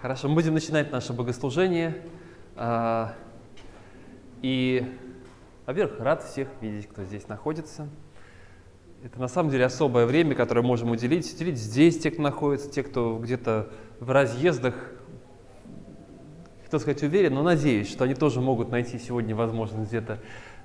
[0.00, 1.96] Хорошо, мы будем начинать наше богослужение.
[2.54, 3.14] А,
[4.42, 4.86] И,
[5.66, 7.88] во-первых, рад всех видеть, кто здесь находится.
[9.02, 11.34] Это на самом деле особое время, которое можем уделить.
[11.34, 14.76] Уделить здесь те, кто находится, те, кто где-то в разъездах.
[16.62, 20.20] Хотел сказать уверен, но надеюсь, что они тоже могут найти сегодня возможность где-то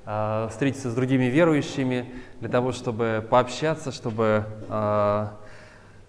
[0.06, 5.40] а, встретиться с другими верующими для того, чтобы пообщаться, чтобы а,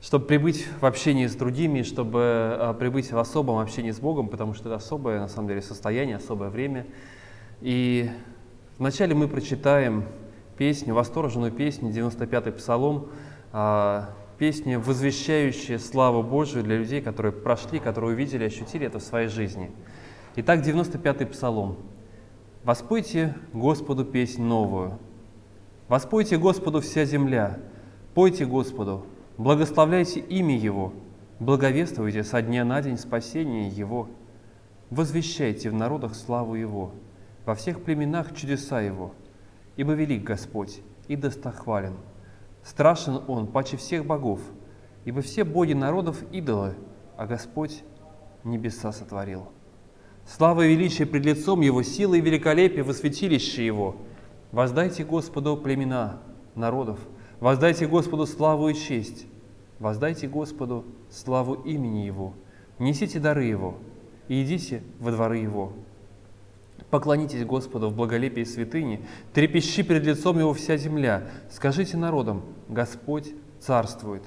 [0.04, 4.52] чтобы прибыть в общении с другими, чтобы а, прибыть в особом общении с Богом, потому
[4.52, 6.86] что это особое, на самом деле, состояние, особое время.
[7.62, 8.10] И
[8.76, 10.04] вначале мы прочитаем
[10.58, 13.08] песню, восторженную песню, 95-й Псалом,
[13.50, 19.28] а, песня, возвещающая славу Божию для людей, которые прошли, которые увидели, ощутили это в своей
[19.28, 19.70] жизни.
[20.36, 21.78] Итак, 95-й Псалом.
[22.62, 24.98] «Воспойте Господу песнь новую,
[25.88, 27.58] воспойте Господу вся земля,
[28.14, 30.92] пойте Господу, Благословляйте имя Его,
[31.40, 34.08] благовествуйте со дня на день спасение Его,
[34.90, 36.92] возвещайте в народах славу Его,
[37.44, 39.12] во всех племенах чудеса Его,
[39.76, 41.94] ибо велик Господь и достохвален.
[42.62, 44.40] Страшен Он паче всех богов,
[45.04, 46.74] ибо все боги народов идолы,
[47.16, 47.82] а Господь
[48.44, 49.48] небеса сотворил.
[50.26, 53.96] Слава и величие пред лицом Его, сила и великолепие во святилище Его.
[54.52, 56.20] Воздайте Господу племена
[56.54, 57.00] народов–
[57.44, 59.26] Воздайте Господу славу и честь,
[59.78, 62.32] воздайте Господу славу имени Его,
[62.78, 63.74] несите дары Его
[64.28, 65.74] и идите во дворы Его.
[66.88, 74.22] Поклонитесь Господу в благолепии святыни, трепещи перед лицом Его вся земля, скажите народам, Господь царствует,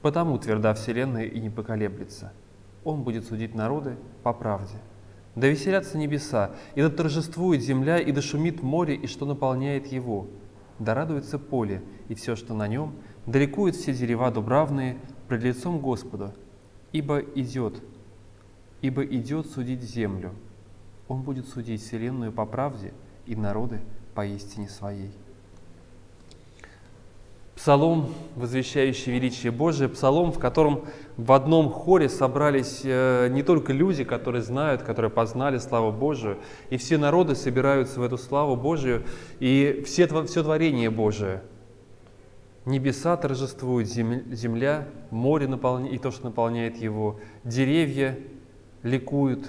[0.00, 2.32] потому тверда вселенная и не поколеблется.
[2.84, 4.76] Он будет судить народы по правде.
[5.34, 10.28] Да веселятся небеса, и да торжествует земля, и да шумит море, и что наполняет его–
[10.78, 12.94] да радуется поле и все, что на нем,
[13.26, 16.34] да ликуют все дерева дубравные пред лицом Господа,
[16.92, 17.82] ибо идет,
[18.82, 20.32] ибо идет судить землю.
[21.08, 22.92] Он будет судить вселенную по правде
[23.26, 23.80] и народы
[24.14, 25.12] по истине своей.
[27.56, 30.84] Псалом, возвещающий величие Божие, псалом, в котором
[31.16, 36.36] в одном хоре собрались э, не только люди, которые знают, которые познали славу Божию,
[36.68, 39.04] и все народы собираются в эту славу Божию,
[39.40, 41.42] и все, все творение Божие.
[42.66, 45.48] Небеса торжествуют, земля, море
[45.90, 48.18] и то, что наполняет его, деревья
[48.82, 49.48] ликуют,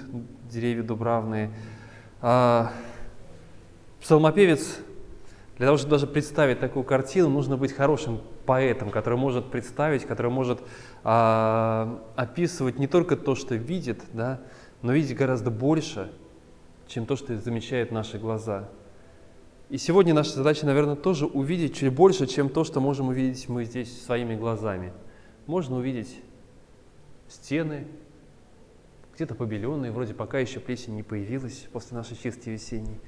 [0.50, 1.50] деревья дубравные.
[2.22, 2.72] А,
[4.00, 4.78] псалмопевец
[5.58, 10.30] для того, чтобы даже представить такую картину, нужно быть хорошим поэтом, который может представить, который
[10.30, 10.60] может
[11.02, 14.40] а, описывать не только то, что видит, да,
[14.82, 16.12] но видеть гораздо больше,
[16.86, 18.68] чем то, что замечают наши глаза.
[19.68, 23.64] И сегодня наша задача, наверное, тоже увидеть чуть больше, чем то, что можем увидеть мы
[23.64, 24.92] здесь своими глазами.
[25.46, 26.22] Можно увидеть
[27.28, 27.86] стены,
[29.14, 33.00] где-то побеленные, вроде пока еще плесень не появилась после нашей чистки весенней.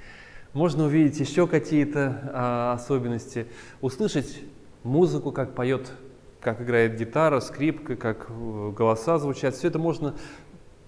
[0.53, 3.47] Можно увидеть еще какие-то а, особенности,
[3.81, 4.41] услышать
[4.83, 5.93] музыку, как поет,
[6.41, 9.55] как играет гитара, скрипка, как э, голоса звучат.
[9.55, 10.17] Все это можно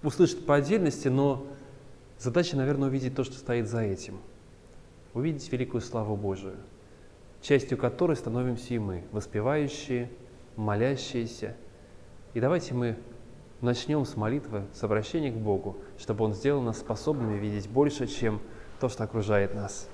[0.01, 1.47] услышать по отдельности, но
[2.19, 4.17] задача, наверное, увидеть то, что стоит за этим.
[5.13, 6.55] Увидеть великую славу Божию,
[7.41, 10.09] частью которой становимся и мы, воспевающие,
[10.57, 11.55] молящиеся.
[12.33, 12.97] И давайте мы
[13.61, 18.41] начнем с молитвы, с обращения к Богу, чтобы Он сделал нас способными видеть больше, чем
[18.83, 19.87] то, что окружает нас.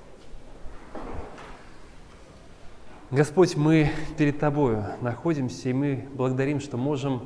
[3.12, 7.22] Господь, мы перед Тобою находимся, и мы благодарим, что можем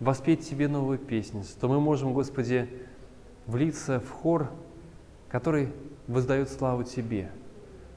[0.00, 2.68] воспеть Тебе новую песню, что мы можем, Господи,
[3.46, 4.50] влиться в хор,
[5.28, 5.72] который
[6.08, 7.30] воздает славу Тебе,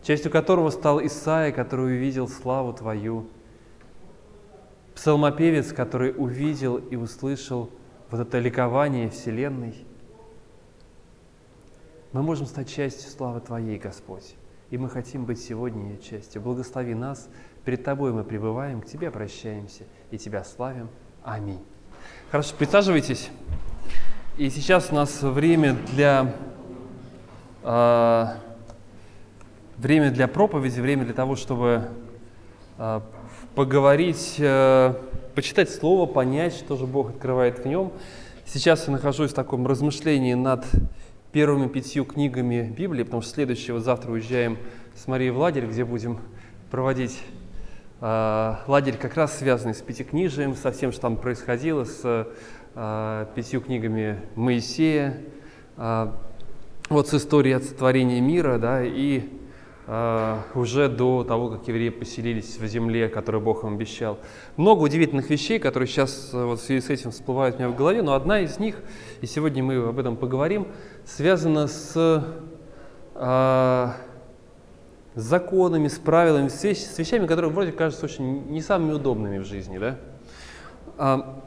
[0.04, 3.26] частью которого стал Исаия, который увидел славу Твою,
[4.94, 7.72] псалмопевец, который увидел и услышал
[8.12, 9.74] вот это ликование Вселенной–
[12.14, 14.36] мы можем стать частью славы Твоей, Господь.
[14.70, 16.42] И мы хотим быть сегодня ее частью.
[16.42, 17.30] Благослови нас.
[17.66, 20.90] Перед Тобой мы пребываем, к Тебе обращаемся и Тебя славим.
[21.24, 21.60] Аминь.
[22.32, 23.30] Хорошо, присаживайтесь.
[24.38, 26.34] И сейчас у нас время для,
[27.64, 28.26] э,
[29.78, 31.90] время для проповеди, время для того, чтобы
[32.78, 33.02] э,
[33.56, 34.94] поговорить, э,
[35.36, 37.92] почитать Слово, понять, что же Бог открывает в нем.
[38.46, 40.66] Сейчас я нахожусь в таком размышлении над
[41.38, 44.58] первыми пятью книгами Библии, потому что следующего завтра уезжаем
[44.96, 46.18] с Марией в лагерь, где будем
[46.72, 47.22] проводить
[48.02, 52.28] э, лагерь как раз связанный с пятикнижием, со всем, что там происходило, с
[52.74, 55.22] э, пятью книгами Моисея,
[55.78, 56.08] э,
[56.90, 59.30] вот с историей от сотворения мира, да, и
[59.86, 64.18] э, уже до того, как евреи поселились в земле, которую Бог им обещал.
[64.56, 67.76] Много удивительных вещей, которые сейчас э, вот в связи с этим всплывают у меня в
[67.76, 68.78] голове, но одна из них,
[69.22, 70.68] и сегодня мы об этом поговорим,
[71.08, 72.24] связана с,
[73.16, 73.92] э,
[75.16, 79.46] законами, с правилами, с, вещ, с вещами, которые вроде кажутся очень не самыми удобными в
[79.46, 79.78] жизни.
[79.78, 79.98] Да?
[80.98, 81.42] А,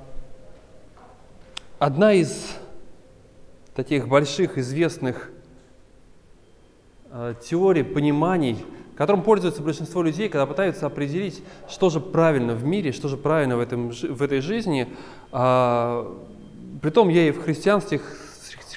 [1.79, 2.57] одна из
[3.75, 5.31] таких больших известных
[7.11, 8.65] э, теорий, пониманий,
[8.97, 13.57] которым пользуется большинство людей, когда пытаются определить, что же правильно в мире, что же правильно
[13.57, 14.89] в, этом, в этой жизни.
[15.33, 16.19] А,
[16.83, 18.30] притом я и в христианстве, в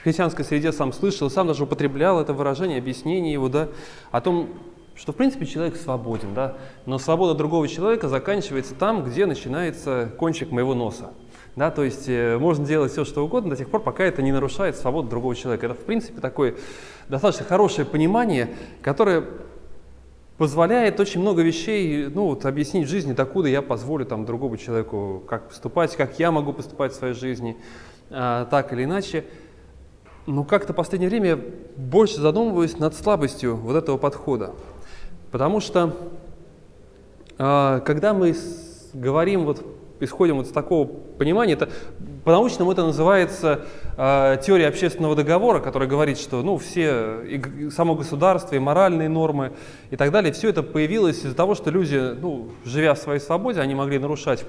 [0.03, 3.69] христианской среде сам слышал, сам даже употреблял это выражение, объяснение его, да,
[4.11, 4.49] о том,
[4.95, 10.51] что в принципе человек свободен, да, но свобода другого человека заканчивается там, где начинается кончик
[10.51, 11.11] моего носа.
[11.55, 14.31] Да, то есть э, можно делать все, что угодно до тех пор, пока это не
[14.31, 15.67] нарушает свободу другого человека.
[15.67, 16.55] Это, в принципе, такое
[17.09, 18.49] достаточно хорошее понимание,
[18.81, 19.23] которое
[20.37, 25.23] позволяет очень много вещей ну, вот, объяснить в жизни, докуда я позволю там, другому человеку
[25.27, 27.55] как поступать, как я могу поступать в своей жизни,
[28.09, 29.23] а, так или иначе.
[30.25, 31.39] Но как-то в последнее время я
[31.75, 34.53] больше задумываюсь над слабостью вот этого подхода.
[35.31, 35.95] Потому что
[37.37, 38.35] а, когда мы
[38.93, 39.65] говорим вот
[39.99, 41.69] исходим вот с такого понимания, это
[42.23, 43.65] по-научному это называется
[43.97, 49.53] э, теория общественного договора, которая говорит, что ну, все, и само государство, и моральные нормы
[49.91, 53.61] и так далее, все это появилось из-за того, что люди, ну, живя в своей свободе,
[53.61, 54.45] они могли нарушать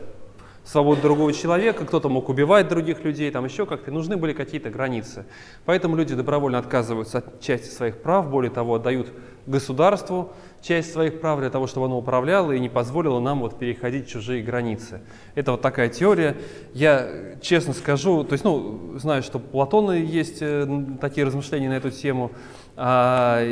[0.64, 5.26] свободу другого человека, кто-то мог убивать других людей, там еще как-то, нужны были какие-то границы.
[5.64, 9.08] Поэтому люди добровольно отказываются от части своих прав, более того, отдают
[9.46, 10.32] государству
[10.62, 14.42] часть своих прав для того, чтобы оно управляло и не позволило нам вот переходить чужие
[14.42, 15.02] границы.
[15.34, 16.36] Это вот такая теория.
[16.72, 20.66] Я честно скажу, то есть, ну, знаю, что Платона есть э,
[21.00, 22.30] такие размышления на эту тему,
[22.76, 23.42] а,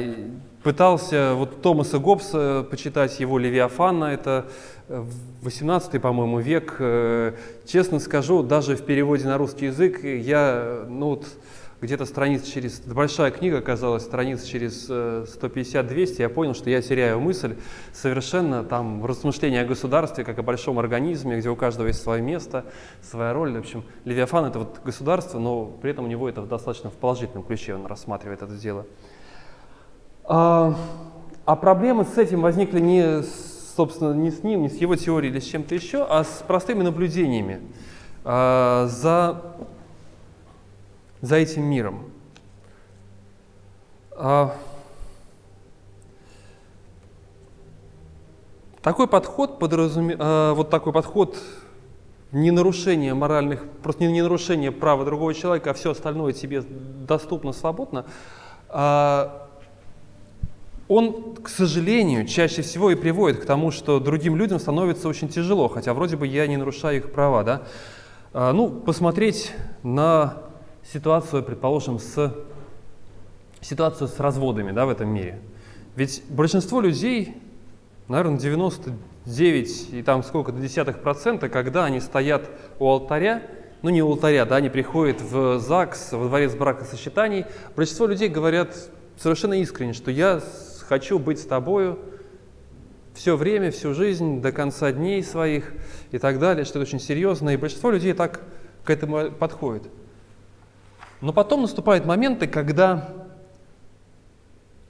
[0.63, 4.47] пытался вот Томаса Гоббса почитать его «Левиафана», это
[5.43, 6.77] 18 по-моему, век.
[6.79, 7.33] Э,
[7.67, 11.27] честно скажу, даже в переводе на русский язык я, ну вот,
[11.81, 17.21] где-то страниц через, большая книга оказалась, страниц через 150-200, э, я понял, что я теряю
[17.21, 17.57] мысль
[17.93, 22.23] совершенно там в размышлении о государстве, как о большом организме, где у каждого есть свое
[22.23, 22.67] место,
[23.03, 23.53] своя роль.
[23.53, 27.45] В общем, Левиафан— это вот государство, но при этом у него это достаточно в положительном
[27.45, 28.87] ключе, он рассматривает это дело.
[30.25, 30.77] А,
[31.45, 33.23] а проблемы с этим возникли не,
[33.77, 36.83] собственно, не с ним, не с его теорией или с чем-то еще, а с простыми
[36.83, 37.61] наблюдениями
[38.25, 39.43] а, за
[41.23, 42.11] за этим миром.
[44.11, 44.55] А,
[48.83, 50.17] такой подход подразуме...
[50.19, 51.39] а, вот такой подход
[52.33, 57.53] не нарушение моральных, просто не, не нарушение права другого человека, а все остальное тебе доступно
[57.53, 58.05] свободно,
[58.69, 59.42] а,
[60.95, 65.69] он, к сожалению, чаще всего и приводит к тому, что другим людям становится очень тяжело,
[65.69, 67.45] хотя вроде бы я не нарушаю их права.
[67.45, 67.63] Да?
[68.35, 69.53] А, ну, посмотреть
[69.83, 70.43] на
[70.93, 72.35] ситуацию, предположим, с
[73.63, 75.41] ситуацию с разводами да, в этом мире.
[75.97, 77.37] Ведь большинство людей,
[78.09, 83.43] наверное, 99 и там сколько, до десятых процента, когда они стоят у алтаря,
[83.81, 87.47] ну не у алтаря, да, они приходят в ЗАГС, во дворец бракосочетаний,
[87.77, 88.77] большинство людей говорят
[89.17, 90.43] совершенно искренне, что я
[90.93, 91.99] хочу быть с тобою
[93.15, 95.73] все время, всю жизнь, до конца дней своих
[96.11, 98.43] и так далее, что это очень серьезно, и большинство людей так
[98.85, 99.85] к этому подходит.
[101.23, 103.09] Но потом наступают моменты, когда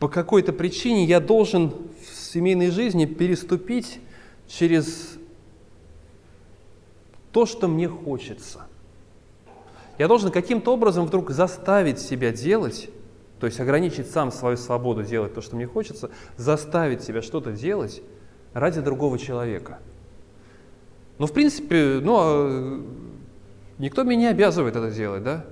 [0.00, 4.00] по какой-то причине я должен в семейной жизни переступить
[4.48, 5.18] через
[7.30, 8.66] то, что мне хочется.
[9.98, 12.90] Я должен каким-то образом вдруг заставить себя делать,
[13.42, 18.00] то есть ограничить сам свою свободу делать то, что мне хочется, заставить себя что-то делать
[18.52, 19.80] ради другого человека.
[21.18, 22.80] Ну, в принципе, ну, а
[23.78, 25.44] никто меня не обязывает это делать, да?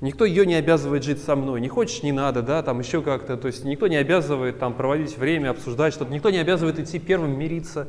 [0.00, 1.60] Никто ее не обязывает жить со мной.
[1.60, 3.36] Не хочешь, не надо, да, там еще как-то.
[3.36, 6.12] То есть никто не обязывает там проводить время, обсуждать что-то.
[6.12, 7.86] Никто не обязывает идти первым мириться.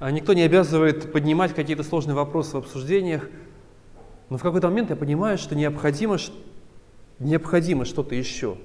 [0.00, 3.26] А никто не обязывает поднимать какие-то сложные вопросы в обсуждениях.
[4.28, 6.18] Но в какой-то момент я понимаю, что необходимо,
[7.20, 8.56] необходимо что-то еще.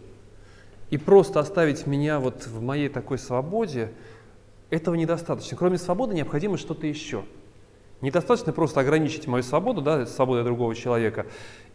[0.89, 3.91] И просто оставить меня вот в моей такой свободе,
[4.69, 5.55] этого недостаточно.
[5.55, 7.23] Кроме свободы необходимо что-то еще.
[8.01, 11.27] Недостаточно просто ограничить мою свободу, да, свободу другого человека,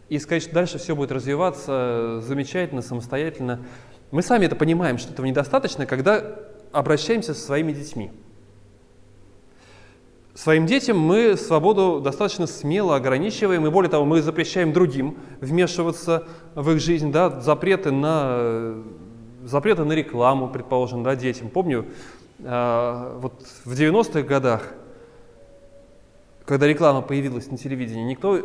[0.09, 3.61] и сказать, что дальше все будет развиваться замечательно, самостоятельно.
[4.11, 6.35] Мы сами это понимаем, что этого недостаточно, когда
[6.71, 8.11] обращаемся со своими детьми.
[10.33, 16.71] Своим детям мы свободу достаточно смело ограничиваем, и более того, мы запрещаем другим вмешиваться в
[16.71, 18.81] их жизнь, да, запреты на
[19.43, 21.49] запреты на рекламу, предположим, да, детям.
[21.49, 21.85] Помню,
[22.39, 24.73] э, вот в 90-х годах,
[26.45, 28.39] когда реклама появилась на телевидении, никто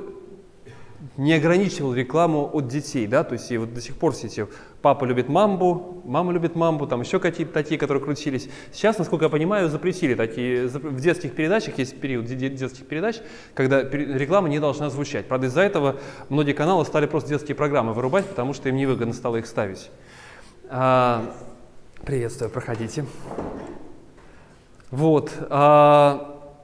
[1.17, 4.47] не ограничивал рекламу от детей, да, то есть и вот до сих пор все эти
[4.87, 8.49] папа любит мамбу, мама любит мамбу, там еще какие-то такие, которые крутились.
[8.73, 13.17] Сейчас, насколько я понимаю, запретили такие, в детских передачах есть период детских передач,
[13.53, 15.27] когда реклама не должна звучать.
[15.27, 15.97] Правда, из-за этого
[16.29, 19.91] многие каналы стали просто детские программы вырубать, потому что им невыгодно стало их ставить.
[20.69, 21.35] А,
[22.05, 23.07] приветствую, проходите.
[24.93, 25.33] Вот.
[25.51, 26.55] А,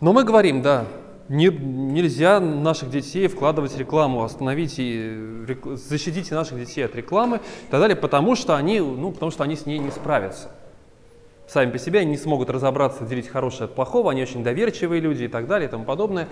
[0.00, 0.86] но мы говорим, да,
[1.28, 5.16] не, нельзя наших детей вкладывать в рекламу, остановите,
[5.46, 9.44] рек, защитите наших детей от рекламы и так далее, потому что они, ну, потому что
[9.44, 10.50] они с ней не справятся.
[11.46, 15.24] Сами по себе они не смогут разобраться, делить хорошее от плохого, они очень доверчивые люди
[15.24, 16.28] и так далее и тому подобное.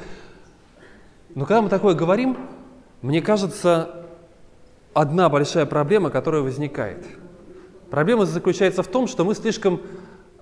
[1.35, 2.37] Но когда мы такое говорим,
[3.01, 4.07] мне кажется,
[4.93, 7.07] одна большая проблема, которая возникает.
[7.91, 9.81] Проблема заключается в том, что мы слишком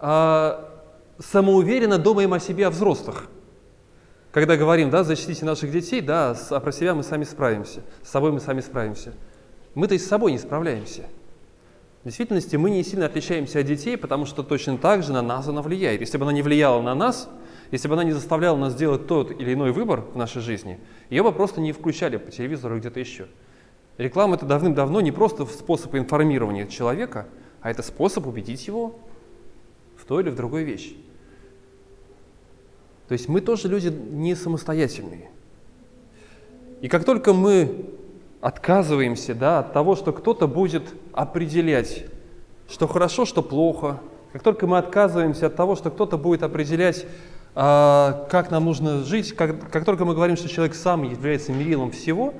[0.00, 0.64] э,
[1.18, 3.28] самоуверенно думаем о себе, о взрослых–
[4.32, 8.32] когда говорим, да, защитите наших детей, да, а про себя мы сами справимся, с собой
[8.32, 9.12] мы сами справимся.
[9.74, 11.02] Мы-то и с собой не справляемся.
[12.02, 15.46] В действительности мы не сильно отличаемся от детей, потому что точно так же на нас
[15.48, 16.00] она влияет.
[16.00, 17.28] Если бы она не влияла на нас,
[17.70, 20.78] если бы она не заставляла нас делать тот или иной выбор в нашей жизни,
[21.10, 23.26] ее бы просто не включали по телевизору где-то еще.
[23.98, 27.26] Реклама это давным-давно не просто способ информирования человека,
[27.60, 28.98] а это способ убедить его
[29.96, 30.96] в той или в другой вещи.
[33.10, 35.30] То есть мы тоже люди не самостоятельные.
[36.80, 37.86] И как только мы
[38.40, 42.04] отказываемся да, от того, что кто-то будет определять,
[42.68, 43.98] что хорошо, что плохо,
[44.32, 47.04] как только мы отказываемся от того, что кто-то будет определять,
[47.56, 51.90] а, как нам нужно жить, как, как только мы говорим, что человек сам является мерилом
[51.90, 52.32] всего,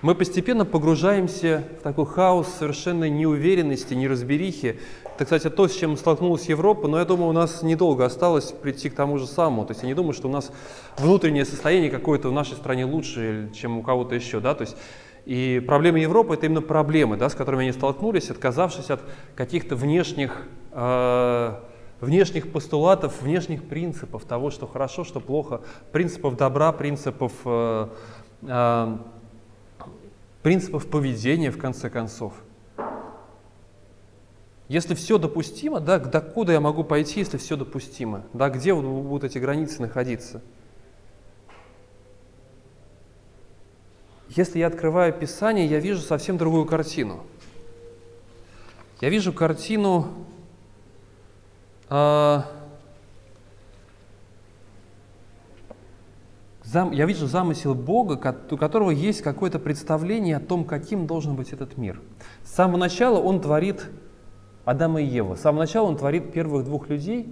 [0.00, 4.80] мы постепенно погружаемся в такой хаос совершенной неуверенности, неразберихи.
[5.22, 8.90] Это, кстати, то, с чем столкнулась Европа, но я думаю, у нас недолго осталось прийти
[8.90, 9.64] к тому же самому.
[9.64, 10.50] То есть я не думаю, что у нас
[10.98, 14.40] внутреннее состояние какое-то в нашей стране лучше, чем у кого-то еще.
[14.40, 14.56] Да?
[14.56, 14.76] То есть
[15.24, 19.00] и проблемы Европы– это именно проблемы, да, с которыми они столкнулись, отказавшись от
[19.36, 21.54] каких-то внешних, э,
[22.00, 25.60] внешних постулатов, внешних принципов того, что хорошо, что плохо,
[25.92, 27.86] принципов добра, принципов э,
[28.42, 28.96] э,
[30.42, 32.32] принципов поведения, в конце концов.
[34.72, 38.22] Если все допустимо, да, докуда я могу пойти, если все допустимо?
[38.32, 40.40] Да, где будут эти границы находиться?
[44.30, 47.22] Если я открываю Писание, я вижу совсем другую картину.
[49.02, 50.08] Я вижу картину
[51.90, 52.40] э,
[56.72, 58.18] я вижу замысел Бога,
[58.50, 62.00] у которого есть какое-то представление о том, каким должен быть этот мир.
[62.42, 63.90] С самого начала Он творит
[64.64, 65.36] Адама и Еву.
[65.36, 67.28] С самого начала Он творит первых двух людей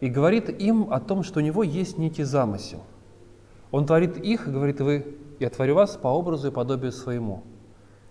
[0.00, 2.82] и говорит им о том, что у Него есть некий замысел.
[3.70, 7.42] Он творит их и говорит, вы, я творю вас по образу и подобию своему.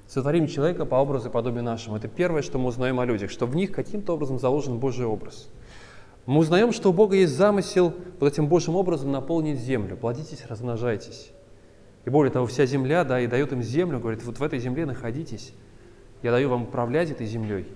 [0.08, 1.98] Сотворим человека по образу и подобию нашему.
[1.98, 5.50] Это первое, что мы узнаем о людях, что в них каким-то образом заложен Божий образ–
[6.28, 9.96] мы узнаем, что у Бога есть замысел вот этим Божьим образом наполнить землю.
[9.96, 11.32] Плодитесь, размножайтесь.
[12.04, 14.86] И более того, вся земля, да, и дает им землю, говорит, вот в этой земле
[14.86, 15.54] находитесь.
[16.24, 17.68] Я даю вам управлять этой землей.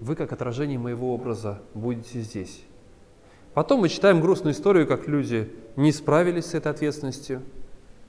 [0.00, 2.62] Вы, как отражение моего образа, будете здесь.
[3.52, 7.42] Потом мы читаем грустную историю, как люди не справились с этой ответственностью,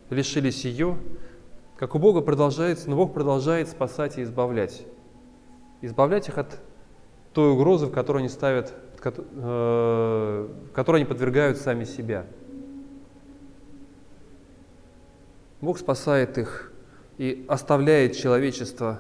[0.10, 0.98] лишились ее,
[1.78, 4.86] как у Бога продолжается, но Бог продолжает спасать и избавлять.
[5.82, 6.60] Избавлять их от
[7.34, 12.26] той угрозы, в которую они ставят Э, которые они подвергают сами себя.
[15.60, 16.71] Бог спасает их
[17.22, 19.00] и оставляет человечество,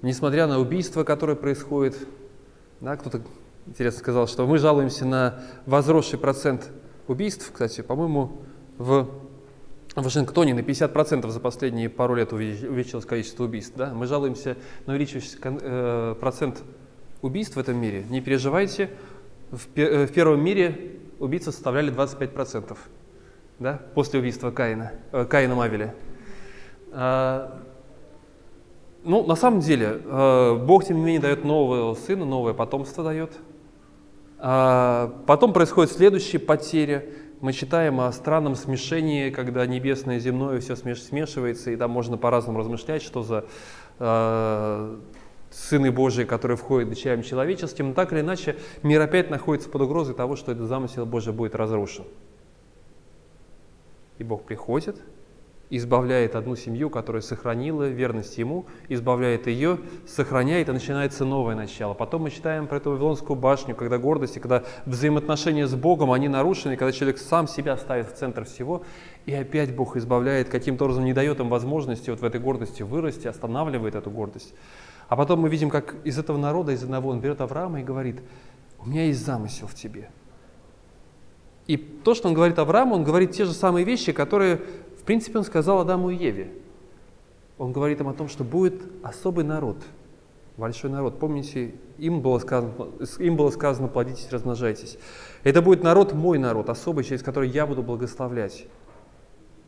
[0.00, 1.96] несмотря на убийство, которое происходит.
[2.80, 3.20] Да, кто-то
[3.66, 6.70] интересно сказал, что мы жалуемся на возросший процент
[7.08, 7.50] убийств.
[7.52, 8.42] Кстати, по-моему,
[8.78, 9.08] в
[9.96, 13.72] Вашингтоне на 50% за последние пару лет увеличилось количество убийств.
[13.76, 13.92] Да?
[13.92, 14.56] Мы жалуемся
[14.86, 16.62] на увеличивающийся э, процент
[17.22, 18.04] убийств в этом мире.
[18.08, 18.88] Не переживайте,
[19.50, 22.78] в, э, первом мире убийцы составляли 25%,
[23.58, 25.92] да, после убийства Каина, э, Каина Мавеля.
[26.92, 27.58] А,
[29.04, 33.32] ну, на самом деле, э, Бог, тем не менее, дает нового сына, новое потомство дает.
[34.38, 37.04] А, потом происходит следующая потеря.
[37.40, 42.58] Мы читаем о странном смешении, когда небесное и земное все смешивается, и там можно по-разному
[42.60, 43.44] размышлять, что за
[43.98, 44.96] э,
[45.50, 50.14] Сыны Божии, которые входят дочерям человеческим, но так или иначе мир опять находится под угрозой
[50.14, 52.04] того, что этот замысел Божий будет разрушен.
[54.18, 55.00] И Бог приходит
[55.76, 61.94] избавляет одну семью, которая сохранила верность ему, избавляет ее, сохраняет, и начинается новое начало.
[61.94, 66.28] Потом мы читаем про эту Вавилонскую башню, когда гордость, и когда взаимоотношения с Богом, они
[66.28, 68.82] нарушены, когда человек сам себя ставит в центр всего,
[69.24, 73.26] и опять Бог избавляет, каким-то образом не дает им возможности вот в этой гордости вырасти,
[73.26, 74.52] останавливает эту гордость.
[75.08, 78.20] А потом мы видим, как из этого народа, из одного, он берет Авраама и говорит,
[78.78, 80.10] у меня есть замысел в тебе.
[81.66, 84.60] И то, что он говорит Аврааму, он говорит те же самые вещи, которые
[85.02, 86.52] в принципе, он сказал Адаму и Еве.
[87.58, 89.76] Он говорит им о том, что будет особый народ,
[90.56, 91.18] большой народ.
[91.18, 92.72] Помните, им было сказано,
[93.18, 94.98] им было сказано плодитесь, размножайтесь.
[95.42, 98.66] Это будет народ, мой народ, особый, через который я буду благословлять.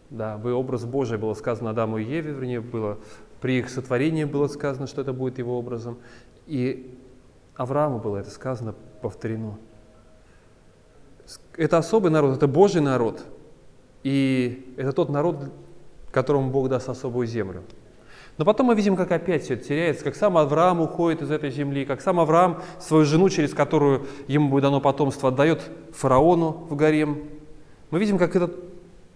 [0.08, 2.98] Да, вы образ Божий было сказано Адаму и Еве, вернее, было
[3.40, 5.98] при их сотворении было сказано, что это будет его образом.
[6.46, 6.96] И
[7.56, 9.58] Аврааму было это сказано повторено.
[11.56, 13.24] Это особый народ, это Божий народ–
[14.04, 15.50] и это тот народ,
[16.12, 17.64] которому Бог даст особую землю.
[18.36, 21.50] Но потом мы видим, как опять все это теряется, как сам Авраам уходит из этой
[21.50, 26.76] земли, как сам Авраам свою жену, через которую ему будет дано потомство, отдает фараону в
[26.76, 27.28] гарем.
[27.90, 28.56] Мы видим, как этот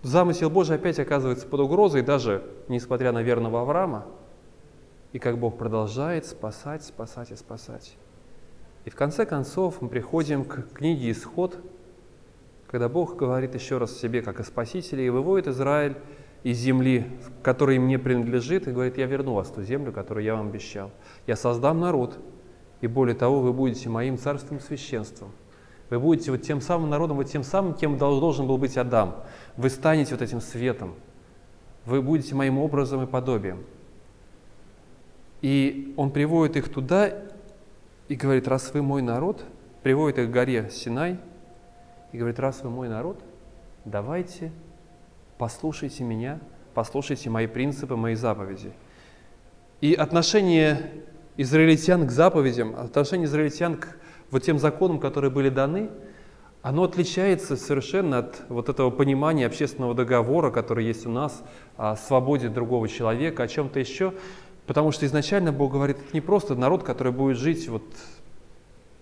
[0.03, 4.07] замысел Божий опять оказывается под угрозой, даже несмотря на верного Авраама,
[5.13, 7.97] и как Бог продолжает спасать, спасать и спасать.
[8.85, 11.59] И в конце концов мы приходим к книге «Исход»,
[12.69, 15.97] когда Бог говорит еще раз себе, как о Спасителе, и выводит Израиль
[16.43, 17.07] из земли,
[17.43, 20.49] которая им не принадлежит, и говорит, я верну вас в ту землю, которую я вам
[20.49, 20.91] обещал.
[21.27, 22.19] Я создам народ,
[22.83, 25.33] и более того, вы будете моим царственным священством.
[25.89, 29.17] Вы будете вот тем самым народом, вот тем самым, кем должен был быть Адам.
[29.57, 30.95] Вы станете вот этим светом.
[31.87, 33.65] Вы будете моим образом и подобием.
[35.41, 37.11] И он приводит их туда
[38.09, 39.43] и говорит, раз вы мой народ,
[39.83, 41.19] приводит их к горе Синай–
[42.13, 43.21] и говорит, раз вы мой народ,
[43.85, 44.53] давайте
[45.39, 46.41] послушайте меня,
[46.75, 48.73] послушайте мои принципы, мои заповеди.
[49.81, 51.05] И отношение
[51.37, 53.97] израильтян к заповедям, отношение израильтян к
[54.31, 55.91] вот тем законам, которые были даны,
[56.63, 61.43] оно отличается совершенно от вот этого понимания общественного договора, который есть у нас,
[61.77, 64.13] о свободе другого человека, о чем-то еще.
[64.67, 67.85] Потому что изначально Бог говорит, это не просто народ, который будет жить вот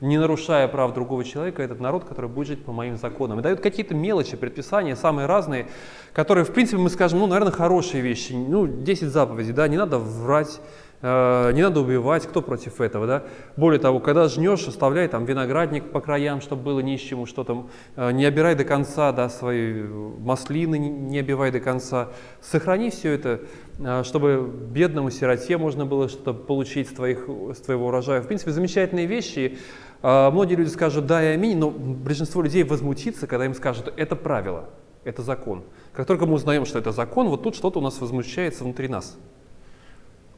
[0.00, 3.40] не нарушая прав другого человека, этот народ, который будет жить по моим законам.
[3.40, 5.68] И дают какие-то мелочи, предписания, самые разные,
[6.12, 8.32] которые, в принципе, мы скажем, ну, наверное, хорошие вещи.
[8.32, 10.60] Ну, 10 заповедей, да, не надо врать,
[11.06, 13.22] не надо убивать, кто против этого, да.
[13.56, 18.10] Более того, когда жнешь, оставляй там виноградник по краям, чтобы было нищему, что там, э,
[18.10, 22.08] не обирай до конца, да, свои маслины не, не обивай до конца.
[22.40, 23.40] Сохрани все это,
[23.78, 28.20] э, чтобы бедному сироте можно было что-то получить с, твоих, с твоего урожая.
[28.22, 29.58] В принципе, замечательные вещи,
[30.02, 34.68] многие люди скажут «да» и «аминь», но большинство людей возмутится, когда им скажут «это правило,
[35.04, 35.64] это закон».
[35.92, 39.16] Как только мы узнаем, что это закон, вот тут что-то у нас возмущается внутри нас.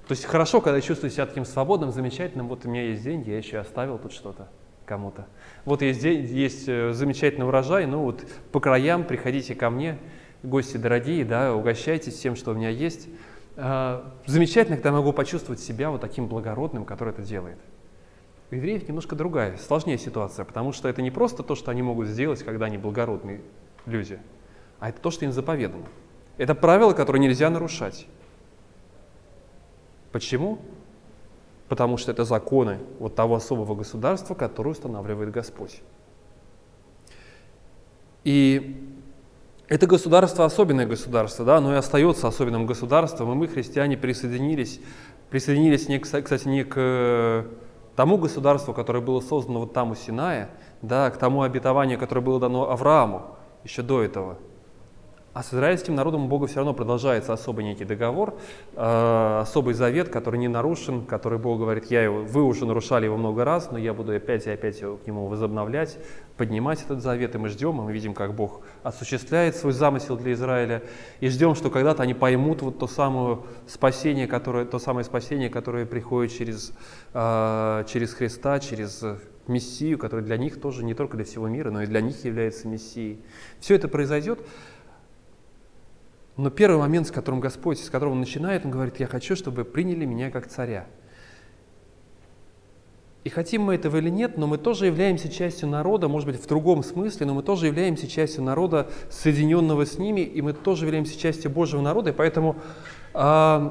[0.08, 3.28] То есть хорошо, когда я чувствую себя таким свободным, замечательным, вот у меня есть деньги,
[3.28, 4.48] я еще оставил тут что-то
[4.86, 5.26] кому-то.
[5.66, 9.98] Вот есть, есть э, замечательный урожай, ну вот по краям приходите ко мне,
[10.42, 13.06] гости дорогие, да, угощайтесь тем, что у меня есть.
[13.58, 17.58] А, замечательно, когда могу почувствовать себя вот таким благородным, который это делает.
[18.50, 22.08] У евреев немножко другая, сложнее ситуация, потому что это не просто то, что они могут
[22.08, 23.42] сделать, когда они благородные
[23.84, 24.18] люди,
[24.80, 25.84] а это то, что им заповедано.
[26.38, 28.06] Это правило, которое нельзя нарушать.
[30.12, 30.58] Почему?
[31.68, 35.82] Потому что это законы вот того особого государства, которое устанавливает Господь.
[38.24, 38.94] И
[39.68, 44.80] это государство особенное государство, да, оно и остается особенным государством, и мы, христиане, присоединились,
[45.28, 47.46] присоединились, не, кстати, не к
[47.94, 50.48] тому государству, которое было создано вот там у Синая,
[50.80, 54.38] да, к тому обетованию, которое было дано Аврааму еще до этого.
[55.38, 58.36] А с израильским народом у Бога все равно продолжается особый некий договор,
[58.74, 63.16] э, особый завет, который не нарушен, который Бог говорит, я его, вы уже нарушали его
[63.16, 65.96] много раз, но я буду опять и опять его, к нему возобновлять,
[66.36, 70.32] поднимать этот завет, и мы ждем, и мы видим, как Бог осуществляет свой замысел для
[70.32, 70.82] Израиля,
[71.20, 75.86] и ждем, что когда-то они поймут вот то самое спасение, которое, то самое спасение, которое
[75.86, 76.72] приходит через,
[77.14, 79.04] э, через Христа, через
[79.48, 82.68] Мессию, который для них тоже не только для всего мира, но и для них является
[82.68, 83.18] Мессией.
[83.60, 84.40] Все это произойдет,
[86.38, 89.64] но первый момент, с которым Господь, с которого он начинает, он говорит, я хочу, чтобы
[89.64, 90.86] приняли меня как царя.
[93.24, 96.46] И хотим мы этого или нет, но мы тоже являемся частью народа, может быть, в
[96.46, 101.18] другом смысле, но мы тоже являемся частью народа, соединенного с ними, и мы тоже являемся
[101.18, 102.54] частью Божьего народа, и поэтому,
[103.14, 103.70] э,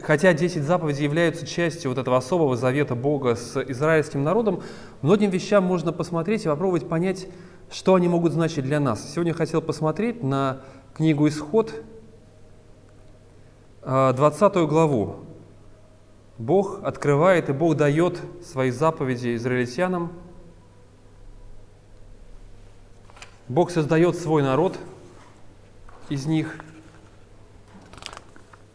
[0.00, 4.62] хотя 10 заповедей являются частью вот этого особого завета Бога с израильским народом,
[5.00, 7.28] многим вещам можно посмотреть и попробовать понять,
[7.70, 9.12] что они могут значить для нас.
[9.12, 10.62] Сегодня я хотел посмотреть на
[11.00, 11.72] книгу «Исход»,
[13.82, 15.16] 20 главу.
[16.36, 20.12] Бог открывает и Бог дает свои заповеди израильтянам.
[23.48, 24.76] Бог создает свой народ
[26.10, 26.58] из них.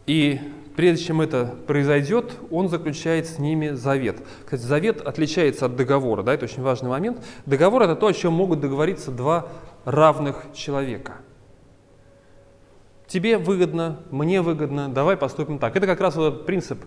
[0.07, 0.39] И
[0.75, 4.17] прежде чем это произойдет, Он заключает с ними завет.
[4.45, 7.23] Кстати, завет отличается от договора, да, это очень важный момент.
[7.45, 9.47] Договор– это то, о чем могут договориться два
[9.85, 11.17] равных человека–
[13.07, 15.75] тебе выгодно, мне выгодно, давай поступим так.
[15.75, 16.79] Это как раз вот принцип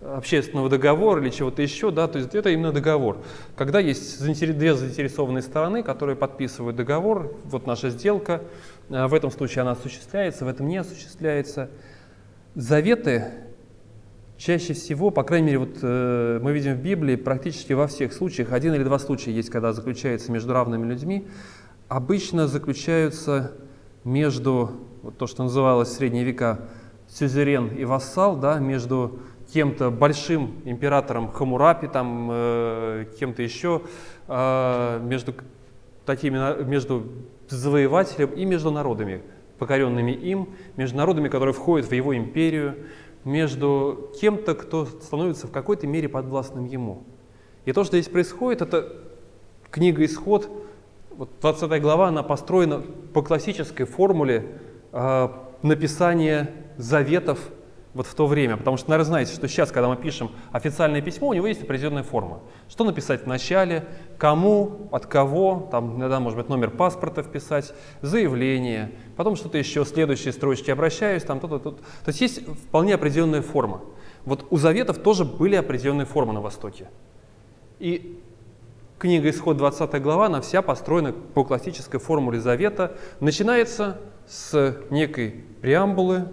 [0.00, 3.18] общественного договора или чего-то еще, да, то есть это именно договор.
[3.56, 8.42] Когда есть две заинтересованные стороны, которые подписывают договор, вот наша сделка,
[8.88, 11.70] э, в этом случае она осуществляется, в этом не осуществляется.
[12.54, 13.24] Заветы
[14.36, 18.52] чаще всего, по крайней мере, вот э, мы видим в Библии практически во всех случаях,
[18.52, 21.26] один или два случая есть, когда заключаются между равными людьми,
[21.88, 23.52] обычно заключаются
[24.04, 24.72] между
[25.06, 26.62] вот то, что называлось в средние века
[27.06, 29.20] сюзерен и вассал, да, между
[29.52, 33.82] кем-то большим императором Хамурапи, там, э, кем-то еще,
[34.26, 35.34] э, между
[36.04, 37.06] такими, между
[37.48, 39.22] завоевателем и между народами,
[39.60, 42.74] покоренными им, между народами, которые входят в его империю,
[43.24, 47.04] между кем-то, кто становится в какой-то мере подвластным ему.
[47.64, 48.92] И то, что здесь происходит, это
[49.70, 50.50] книга «Исход»,
[51.16, 52.82] вот 20 глава, она построена
[53.14, 54.58] по классической формуле
[54.96, 55.28] э,
[55.62, 57.38] написания заветов
[57.96, 58.56] вот в то время.
[58.56, 62.02] Потому что, наверное, знаете, что сейчас, когда мы пишем официальное письмо, у него есть определенная
[62.02, 62.40] форма.
[62.68, 63.84] Что написать в начале,
[64.18, 70.32] кому, от кого, там иногда, может быть, номер паспорта вписать, заявление, потом что-то еще, следующие
[70.32, 71.78] строчки, обращаюсь, там, то-то, то-то.
[71.78, 73.80] То есть есть вполне определенная форма.
[74.26, 76.88] Вот у заветов тоже были определенные формы на Востоке.
[77.78, 78.20] И
[78.98, 82.96] книга Исход 20 глава, она вся построена по классической формуле завета.
[83.20, 86.28] Начинается с некой преамбулы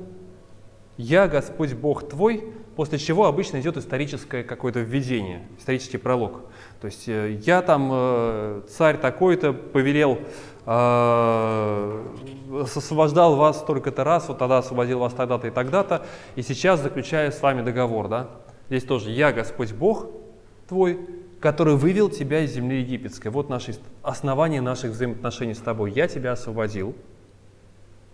[0.97, 6.41] «Я Господь Бог твой», после чего обычно идет историческое какое-то введение, исторический пролог.
[6.81, 10.19] То есть э, я там, э, царь такой-то, повелел,
[10.65, 12.05] э,
[12.61, 17.41] освобождал вас столько-то раз, вот тогда освободил вас тогда-то и тогда-то, и сейчас заключаю с
[17.41, 18.07] вами договор.
[18.07, 18.29] Да?
[18.69, 20.07] Здесь тоже «Я Господь Бог
[20.67, 20.99] твой,
[21.39, 23.27] который вывел тебя из земли египетской».
[23.27, 25.91] Вот наше основание наших взаимоотношений с тобой.
[25.91, 26.95] Я тебя освободил,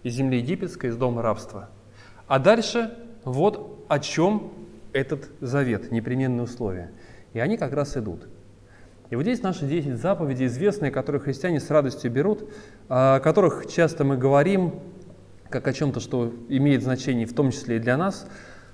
[0.03, 1.69] из земли египетской, из дома рабства.
[2.27, 4.53] А дальше вот о чем
[4.93, 6.91] этот завет, непременные условия.
[7.33, 8.27] И они как раз идут.
[9.09, 12.49] И вот здесь наши 10 заповедей известные, которые христиане с радостью берут,
[12.87, 14.75] о которых часто мы говорим,
[15.49, 18.27] как о чем-то, что имеет значение в том числе и для нас.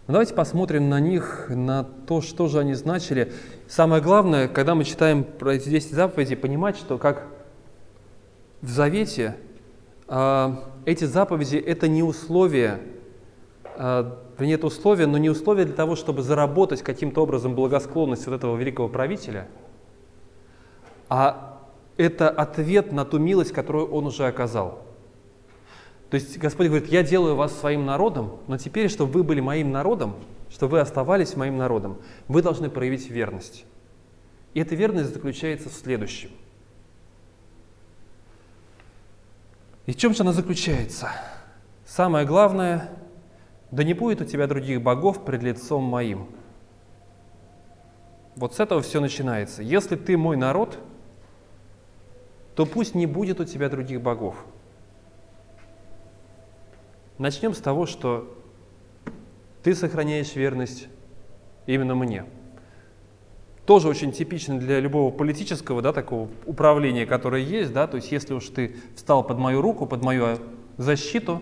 [0.08, 3.32] Но давайте посмотрим на них, на то, что же они значили.
[3.68, 7.28] Самое главное, когда мы читаем про эти 10 заповедей, понимать, что как
[8.62, 9.36] в Завете
[10.08, 12.80] а, эти заповеди– это не условия,
[13.76, 18.36] а, вернее, это условия, но не условия для того, чтобы заработать каким-то образом благосклонность вот
[18.36, 19.48] этого великого правителя,
[21.10, 21.60] а
[21.98, 24.84] это ответ на ту милость, которую он уже оказал.
[26.10, 29.72] То есть Господь говорит, я делаю вас своим народом, но теперь, чтобы вы были моим
[29.72, 30.14] народом,
[30.50, 33.66] чтобы вы оставались моим народом, вы должны проявить верность.
[34.54, 36.30] И эта верность заключается в следующем–
[39.86, 41.10] И в чем же она заключается?
[41.86, 42.90] Самое главное,
[43.72, 46.30] да не будет у тебя других богов пред лицом моим.
[48.36, 49.62] Вот с этого все начинается.
[49.64, 50.80] Если ты мой народ,
[52.56, 54.46] то пусть не будет у тебя других богов.
[57.18, 58.38] Начнем с того, что
[59.64, 60.88] ты сохраняешь верность
[61.66, 62.26] именно мне–
[63.66, 68.34] тоже очень типично для любого политического, да, такого управления, которое есть, да, то есть если
[68.34, 70.38] уж ты встал под мою руку, под мою
[70.78, 71.42] защиту,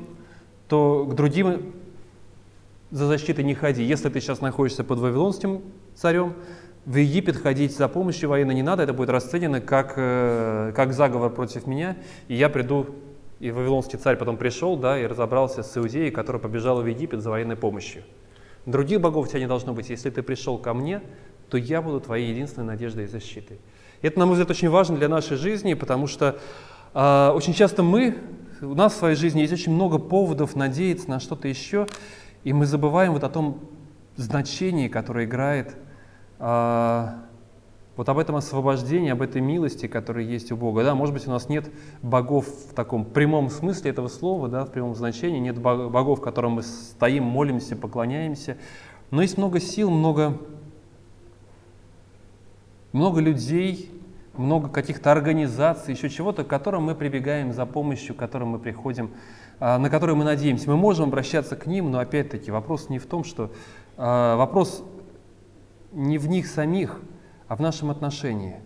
[0.69, 1.73] то к другим
[2.91, 3.83] за защитой не ходи.
[3.83, 5.62] Если ты сейчас находишься под вавилонским
[5.95, 6.33] царем,
[6.86, 11.31] в Египет ходить за помощью военной не надо, это будет расценено как, э, как заговор
[11.31, 12.88] против меня, и я приду,
[13.39, 17.29] и вавилонский царь потом пришел, да, и разобрался с Иудеей, которая побежала в Египет за
[17.29, 18.03] военной помощью.
[18.65, 19.89] Других богов у тебя не должно быть.
[19.89, 21.01] Если ты пришел ко мне,
[21.53, 23.59] то я буду твоей единственной надеждой и защитой.
[24.01, 26.39] И это, на мой взгляд, очень важно для нашей жизни, потому что
[26.95, 28.17] э, очень часто мы,
[28.59, 31.85] у нас в своей жизни есть очень много поводов надеяться на что-то еще,
[32.43, 33.59] и мы забываем вот о том
[34.15, 35.75] значении, которое играет
[36.39, 37.07] э,
[37.97, 40.83] вот об этом освобождении, об этой милости, которая есть у Бога.
[40.83, 41.69] Да, может быть, у нас нет
[42.01, 46.63] богов в таком прямом смысле этого слова, да, в прямом значении, нет богов, которым мы
[46.63, 48.57] стоим, молимся, поклоняемся,
[49.11, 50.39] но есть много сил, много
[52.93, 53.91] много людей,
[54.38, 59.12] много каких-то организаций, еще чего-то, к которым мы прибегаем за помощью, к которым мы приходим
[59.60, 60.69] а, на которые мы надеемся.
[60.69, 63.51] Мы можем обращаться к ним, но опять-таки вопрос не в том, что
[63.97, 64.84] а, вопрос
[65.91, 66.99] не в них самих,
[67.47, 68.58] а в нашем отношении.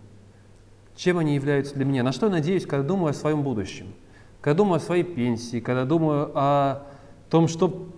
[0.96, 2.02] Чем они являются для меня?
[2.02, 3.94] На что я надеюсь, когда думаю о своем будущем?
[4.40, 6.82] Когда думаю о своей пенсии, когда думаю о
[7.30, 7.88] том, что,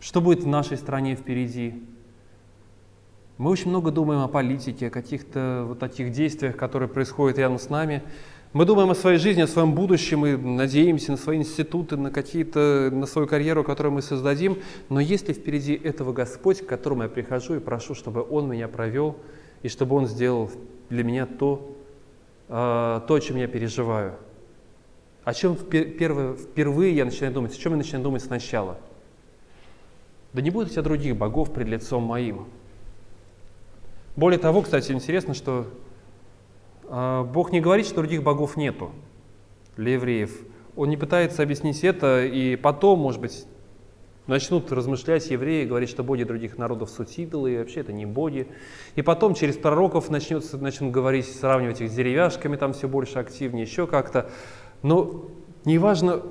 [0.00, 1.82] что будет в нашей стране впереди.
[3.38, 7.70] Мы очень много думаем о политике, о каких-то вот таких действиях, которые происходят рядом с
[7.70, 8.02] нами.
[8.52, 12.90] Мы думаем о своей жизни, о своем будущем и надеемся на свои институты, на какие-то,
[12.92, 14.58] на свою карьеру, которую мы создадим.
[14.88, 18.66] Но есть ли впереди этого Господь, к которому я прихожу и прошу, чтобы Он меня
[18.66, 19.16] провел,
[19.62, 20.50] и чтобы Он сделал
[20.90, 21.76] для меня то,
[22.48, 24.16] э, то о чем я переживаю?
[25.22, 27.54] О чем впервые я начинаю думать?
[27.54, 28.78] О чем я начинаю думать сначала?
[30.32, 32.46] Да не будет у тебя других богов пред лицом моим.
[34.18, 35.68] Более того, кстати, интересно, что
[36.88, 38.90] а, Бог не говорит, что других богов нету
[39.76, 40.40] для евреев.
[40.74, 43.46] Он не пытается объяснить это, и потом, может быть,
[44.26, 48.48] начнут размышлять евреи, говорить, что боги других народов суть идолы, и вообще это не боги.
[48.96, 53.62] И потом через пророков начнется, начнут говорить, сравнивать их с деревяшками, там все больше активнее,
[53.62, 54.32] еще как-то.
[54.82, 55.26] Но
[55.64, 56.22] неважно,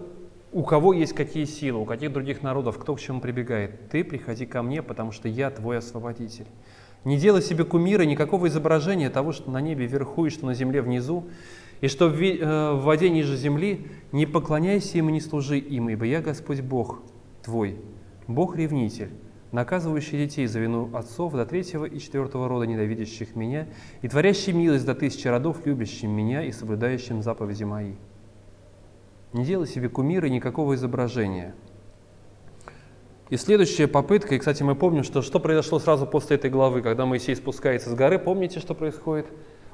[0.51, 3.87] у кого есть какие силы, у каких других народов, кто к чему прибегает.
[3.89, 6.47] Ты приходи ко мне, потому что я твой освободитель.
[7.05, 10.81] Не делай себе кумира, никакого изображения того, что на небе вверху и что на земле
[10.81, 11.25] внизу,
[11.79, 16.05] и что в, э, воде ниже земли, не поклоняйся им и не служи им, ибо
[16.05, 16.99] я Господь Бог
[17.43, 17.77] твой,
[18.27, 19.11] Бог-ревнитель,
[19.51, 23.67] наказывающий детей за вину отцов до третьего и четвертого рода, ненавидящих меня,
[24.01, 27.93] и творящий милость до тысячи родов, любящим меня и соблюдающим заповеди мои.
[29.33, 31.53] Не делай себе кумира никакого изображения–
[33.29, 37.05] и следующая попытка, и, кстати, мы помним, что, что произошло сразу после этой главы, когда
[37.05, 39.27] Моисей спускается с горы, помните, что происходит?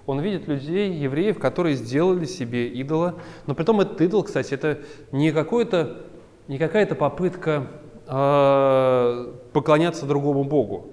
[0.06, 4.80] Он видит людей, евреев, которые сделали себе идола, но при том этот идол, кстати, это
[5.12, 6.02] не, какой-то,
[6.48, 7.68] не какая-то попытка
[8.08, 10.88] э, поклоняться другому Богу.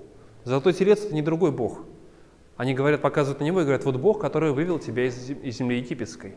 [0.45, 1.81] Золотой телец– это не другой Бог.
[2.57, 5.79] Они говорят, показывают на него и говорят, вот Бог, который вывел тебя из, из земли
[5.79, 6.35] египетской.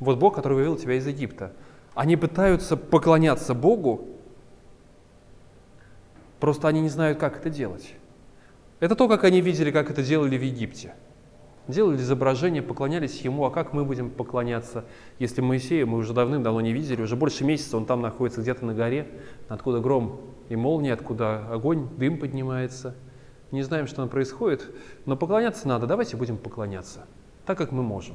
[0.00, 1.52] Вот Бог, который вывел тебя из Египта.
[1.94, 4.15] Они пытаются поклоняться Богу,
[6.40, 7.94] Просто они не знают, как это делать.
[8.78, 10.94] Это то, как они видели, как это делали в Египте.
[11.66, 14.84] Делали изображение, поклонялись ему, а как мы будем поклоняться,
[15.18, 18.72] если Моисея мы уже давным-давно не видели, уже больше месяца он там находится где-то на
[18.72, 19.08] горе,
[19.48, 22.94] откуда гром и молния, откуда огонь, дым поднимается.
[23.50, 24.70] Не знаем, что там происходит,
[25.06, 27.06] но поклоняться надо, давайте будем поклоняться,
[27.46, 28.14] так как мы можем.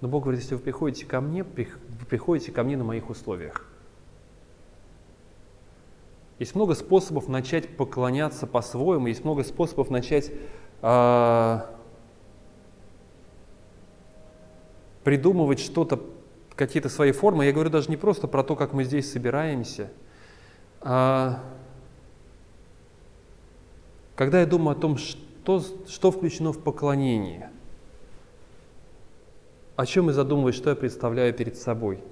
[0.00, 1.68] Но Бог говорит, если вы приходите ко мне, вы
[2.08, 3.64] приходите ко мне на моих условиях.
[6.38, 10.30] Есть много способов начать поклоняться по-своему, есть много способов начать
[10.82, 11.60] э,
[15.02, 16.00] придумывать что-то,
[16.54, 17.46] какие-то свои формы.
[17.46, 19.90] Я говорю даже не просто про то, как мы здесь собираемся.
[20.82, 21.42] А
[24.14, 27.50] когда я думаю о том, что, что включено в поклонение,
[29.76, 32.02] о чем я задумываюсь, что я представляю перед собой.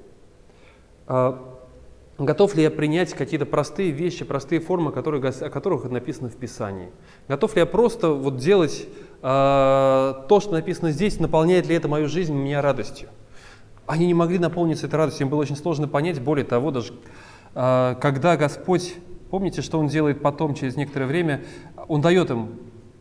[2.18, 6.90] Готов ли я принять какие-то простые вещи, простые формы, которые, о которых написано в Писании?
[7.26, 8.86] Готов ли я просто вот делать
[9.20, 13.08] э, то, что написано здесь, наполняет ли это мою жизнь, меня радостью?
[13.86, 16.92] Они не могли наполниться этой радостью, им было очень сложно понять, более того, даже
[17.56, 18.94] э, когда Господь,
[19.30, 21.42] помните, что Он делает потом, через некоторое время,
[21.88, 22.60] Он дает им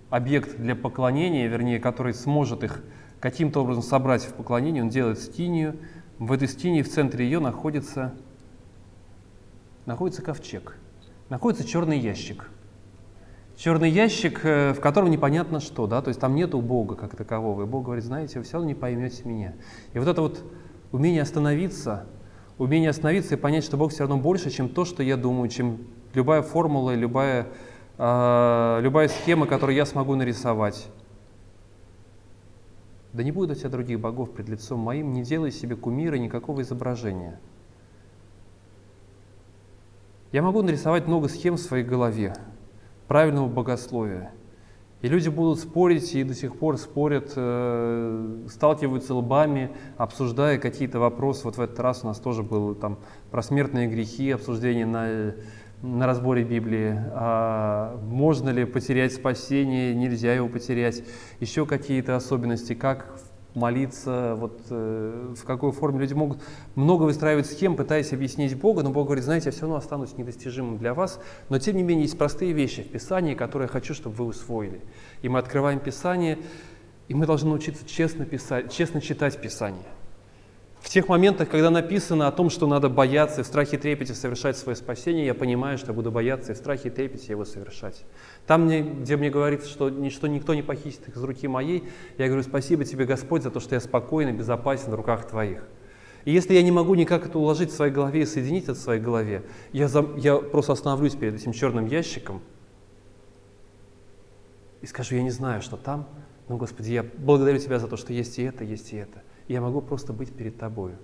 [0.09, 2.81] объект для поклонения, вернее, который сможет их
[3.19, 5.75] каким-то образом собрать в поклонение, Он делает стинию,
[6.17, 8.13] в этой стинии в центре ее находится
[9.85, 10.77] находится ковчег,
[11.29, 12.49] находится черный ящик.
[13.55, 17.63] Черный ящик, э, в котором непонятно что, да, то есть там нету Бога как такового.
[17.63, 19.53] И Бог говорит, знаете, вы все равно не поймете меня.
[19.93, 20.43] И вот это вот
[20.91, 22.07] умение остановиться,
[22.57, 25.85] умение остановиться и понять, что Бог все равно больше, чем то, что я думаю, чем
[26.15, 27.47] любая формула, любая,
[27.99, 30.87] э, любая схема, которую я смогу нарисовать.
[33.13, 36.61] Да не будет у тебя других богов пред лицом моим, не делай себе кумира, никакого
[36.61, 37.39] изображения.
[40.33, 42.35] Я могу нарисовать много схем в своей голове
[43.07, 44.31] правильного богословия.
[45.03, 51.43] И люди будут спорить и до сих пор спорят, э, сталкиваются лбами, обсуждая какие-то вопросы.
[51.43, 52.97] Вот в этот раз у нас тоже было там
[53.29, 55.35] про смертные грехи, обсуждение на,
[55.83, 56.99] на разборе Библии.
[57.11, 61.03] А можно ли потерять спасение, нельзя его потерять.
[61.41, 63.19] Еще какие-то особенности, как
[63.55, 66.39] молиться, вот э, в какой форме люди могут
[66.75, 70.77] много выстраивать схем, пытаясь объяснить Бога, но Бог говорит, знаете, я все равно останусь недостижимым
[70.77, 74.15] для вас, но тем не менее есть простые вещи в Писании, которые я хочу, чтобы
[74.15, 74.81] вы усвоили.
[75.21, 76.39] И мы открываем Писание,
[77.07, 79.83] и мы должны научиться честно писать, честно читать Писание.
[80.83, 84.13] В тех моментах, когда написано о том, что надо бояться и в страхе и трепете
[84.13, 87.45] совершать свое спасение, я понимаю, что я буду бояться и в страхе и трепете его
[87.45, 88.03] совершать.
[88.45, 91.83] Там, где мне говорится, что ничто, никто не похитит их из руки моей,
[92.17, 95.65] я говорю, спасибо тебе, Господь, за то, что я спокойно, безопасен в руках твоих.
[96.25, 98.77] И если я не могу никак это уложить в своей голове и соединить это в
[98.77, 102.41] своей голове, я, за, я просто остановлюсь перед этим черным ящиком
[104.81, 106.07] и скажу, я не знаю, что там,
[106.49, 109.23] но, Господи, я благодарю Тебя за то, что есть и это, есть и это.
[109.47, 110.97] Я могу просто быть перед Тобою.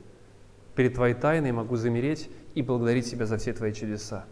[0.75, 4.25] Перед Твоей тайной могу замереть и благодарить Тебя за все Твои чудеса.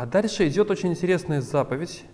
[0.00, 2.04] А дальше идет очень интересная заповедь,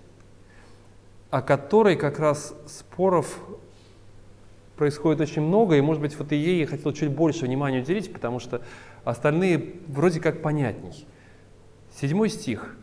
[1.29, 3.39] о которой как раз споров
[4.75, 8.11] происходит очень много, и, может быть, вот и ей я хотел чуть больше внимания уделить,
[8.11, 8.63] потому что
[9.05, 11.07] остальные вроде как понятней.
[11.95, 12.75] Седьмой стих.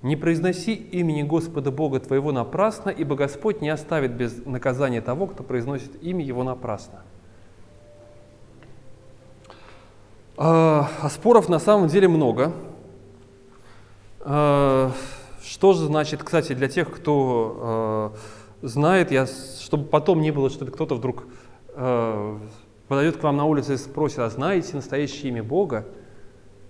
[0.00, 5.42] «Не произноси имени Господа Бога твоего напрасно, ибо Господь не оставит без наказания того, кто
[5.42, 7.02] произносит имя Его напрасно».
[10.36, 12.54] А, а споров на самом деле много.
[14.20, 14.92] А,
[15.42, 18.12] что же значит, кстати, для тех, кто а,
[18.62, 21.24] знает, я, чтобы потом не было, что кто-то вдруг
[21.74, 22.38] э,
[22.88, 25.86] подойдет к вам на улице и спросит, а знаете настоящее имя Бога?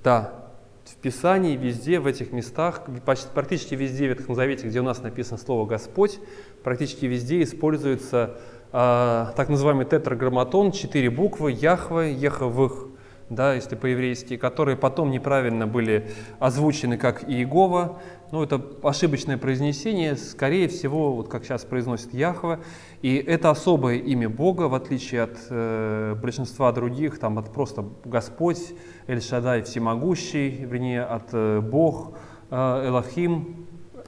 [0.05, 0.41] Да,
[0.85, 5.03] в Писании везде, в этих местах, почти, практически везде в Ветхом Завете, где у нас
[5.03, 6.21] написано слово «Господь»,
[6.63, 8.39] практически везде используется
[8.73, 12.87] э, так называемый тетраграмматон, четыре буквы «Яхве», «Ехавых»,
[13.31, 18.01] да, если по-еврейски, которые потом неправильно были озвучены как Иегова.
[18.33, 22.61] Ну, это ошибочное произнесение, скорее всего, вот как сейчас произносит Яхва.
[23.03, 28.75] И это особое имя Бога, в отличие от э, большинства других, там от просто Господь,
[29.07, 32.19] Эль-Шадай Всемогущий, вернее, от э, Бог,
[32.51, 33.67] э, Элохим,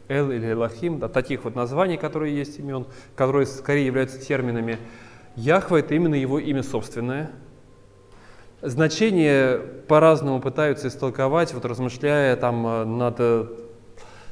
[0.08, 4.78] Эл или Элохим, да, таких вот названий, которые есть имен, которые скорее являются терминами.
[5.36, 7.30] Яхва– это именно его имя собственное–
[8.62, 13.46] Значение по-разному пытаются истолковать, вот размышляя там э, над э,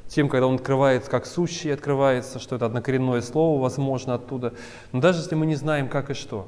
[0.07, 4.55] тем, когда он открывается как сущий, открывается, что это однокоренное слово, возможно, оттуда.
[4.93, 6.47] Но даже если мы не знаем, как и что.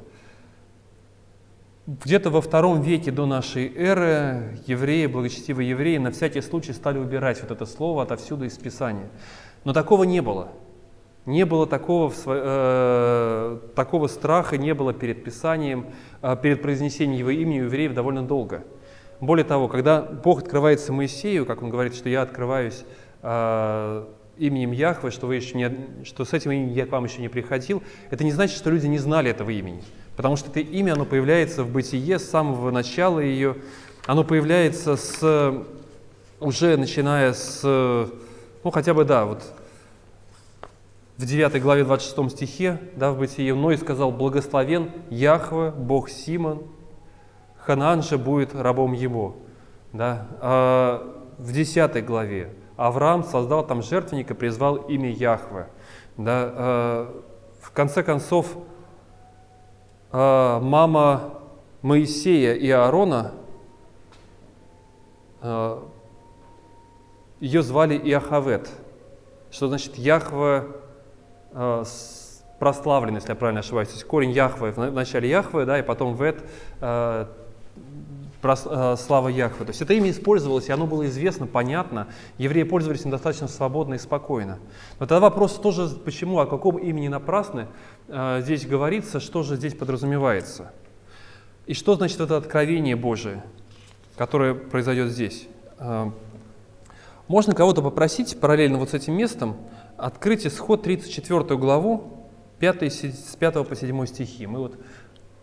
[1.85, 7.41] Где-то во втором веке до нашей эры евреи, благочестивые евреи, на всякий случай стали убирать
[7.41, 9.09] вот это слово отовсюду из Писания.
[9.65, 10.53] Но такого не было.
[11.25, 15.87] Не было такого, э, такого страха, не было перед Писанием,
[16.21, 18.63] э, перед произнесением его имени у евреев довольно долго.
[19.21, 22.83] Более того, когда Бог открывается Моисею, как он говорит, что я открываюсь
[23.21, 24.05] э,
[24.37, 25.71] именем Яхвы, что, вы еще не,
[26.03, 28.87] что с этим именем я к вам еще не приходил, это не значит, что люди
[28.87, 29.81] не знали этого имени.
[30.17, 33.55] Потому что это имя, оно появляется в бытие с самого начала ее,
[34.07, 35.65] оно появляется с,
[36.41, 39.41] уже начиная с, ну хотя бы, да, вот
[41.17, 46.63] в 9 главе 26 стихе, да, в Бытии, «Но сказал, благословен Яхве, Бог Симон,
[47.57, 49.35] Ханаан же будет рабом его».
[49.93, 50.27] Да.
[50.41, 55.67] А в 10 главе Авраам создал там жертвенник и призвал имя Яхве.
[56.17, 56.51] Да.
[56.55, 57.23] А
[57.61, 58.57] в конце концов,
[60.11, 61.39] а, мама
[61.81, 63.33] Моисея и Аарона,
[65.41, 65.87] а,
[67.39, 68.69] ее звали Иохавет,
[69.51, 70.82] что значит Яхве э,
[72.63, 73.89] прославлен, если я правильно ошибаюсь.
[73.89, 76.43] То есть корень Яхве, в начале Яхве, да, и потом Вет,
[76.79, 77.25] э,
[78.41, 79.65] э, слава Яхве.
[79.65, 82.07] То есть это имя использовалось, и оно было известно, понятно.
[82.37, 84.59] Евреи пользовались им достаточно свободно и спокойно.
[84.99, 87.67] Но тогда вопрос тоже, почему, о каком имени напрасны
[88.07, 90.71] э, здесь говорится, что же здесь подразумевается.
[91.65, 93.43] И что значит это откровение Божие,
[94.15, 95.47] которое произойдет здесь?
[95.79, 96.11] Э,
[97.27, 99.57] можно кого-то попросить параллельно вот с этим местом
[99.97, 102.29] открыть исход 34 главу,
[102.59, 104.47] 5, с 5 по 7 стихи.
[104.47, 104.79] Мы вот,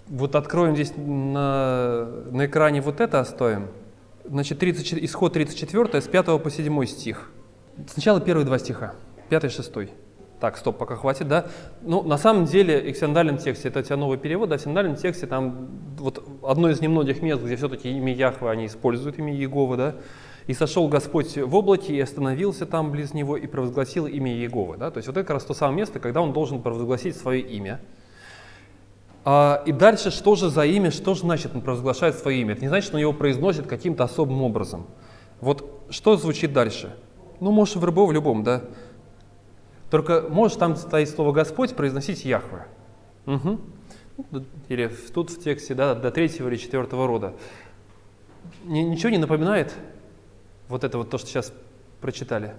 [0.08, 3.68] вот откроем здесь на, на экране вот это оставим.
[4.24, 7.30] Значит, 30, исход 34 с 5 по 7 стих.
[7.88, 8.94] Сначала первые два стиха,
[9.28, 9.72] 5 и 6.
[10.40, 11.46] Так, стоп, пока хватит, да?
[11.82, 14.96] Ну, на самом деле, в синодальном тексте, это у тебя новый перевод, да, в синодальном
[14.96, 19.76] тексте там вот одно из немногих мест, где все-таки имя Яхвы они используют, имя Иеговы,
[19.76, 19.96] да,
[20.50, 24.78] и сошел Господь в облаке и остановился там близ него и провозгласил имя Иеговы.
[24.78, 24.90] Да?
[24.90, 27.80] То есть вот это как раз то самое место, когда он должен провозгласить свое имя.
[29.24, 32.54] А, и дальше, что же за имя, что же значит он провозглашает свое имя?
[32.54, 34.88] Это не значит, что он его произносит каким-то особым образом.
[35.40, 36.96] Вот что звучит дальше?
[37.38, 38.64] Ну, можешь в рыбу в любом, да?
[39.88, 42.66] Только можешь там стоит слово Господь произносить Яхве.
[43.26, 43.60] Угу.
[44.68, 47.34] Или тут в тексте, да, до третьего или четвертого рода.
[48.64, 49.72] Ничего не напоминает
[50.70, 51.52] вот это вот то, что сейчас
[52.00, 52.54] прочитали.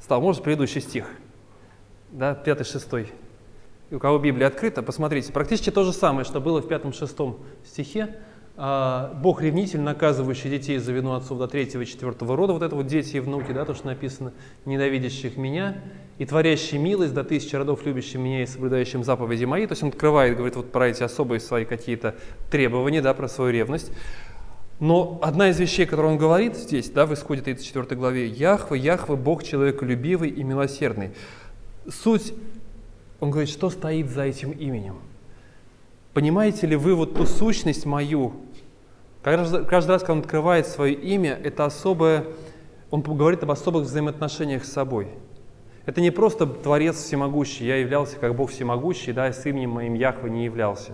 [0.00, 1.06] Стал, может, предыдущий стих,
[2.10, 3.10] да, пятый, шестой.
[3.90, 8.16] и у кого Библия открыта, посмотрите, практически то же самое, что было в 5-6 стихе.
[8.54, 12.76] А, Бог ревнитель, наказывающий детей за вину отцов до третьего и четвертого рода, вот это
[12.76, 14.32] вот дети и внуки, да, то, что написано,
[14.66, 15.78] ненавидящих меня,
[16.18, 19.66] и творящий милость до тысячи родов, любящим меня и соблюдающим заповеди мои.
[19.66, 22.14] То есть он открывает, говорит вот про эти особые свои какие-то
[22.50, 23.90] требования, да, про свою ревность.
[24.82, 29.16] Но одна из вещей, которую он говорит здесь, да, в исходе 34 главе, Яхве, Яхве,
[29.16, 31.12] Бог человеколюбивый и милосердный.
[31.88, 32.34] Суть,
[33.20, 34.96] он говорит, что стоит за этим именем–
[36.14, 38.34] Понимаете ли вы вот ту сущность мою?
[39.22, 42.24] Каждый, каждый раз, когда он открывает свое имя, это особое,
[42.90, 45.08] он говорит об особых взаимоотношениях с собой.
[45.86, 50.30] Это не просто Творец всемогущий, я являлся как Бог всемогущий, да, с именем моим Яхве
[50.30, 50.92] не являлся.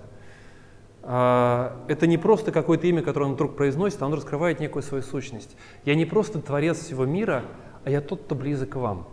[1.10, 5.02] А, это не просто какое-то имя, которое он вдруг произносит, а он раскрывает некую свою
[5.02, 5.56] сущность.
[5.84, 7.44] Я не просто Творец всего мира,
[7.84, 9.08] а я тот, кто близок к вам.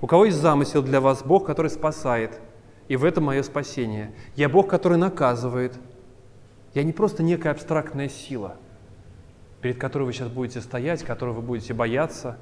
[0.00, 2.40] У кого есть замысел для вас, Бог, который спасает–
[2.90, 4.12] и в этом мое спасение.
[4.34, 5.78] Я Бог, который наказывает.
[6.74, 8.56] Я не просто некая абстрактная сила,
[9.60, 12.36] перед которой вы сейчас будете стоять, которой вы будете бояться,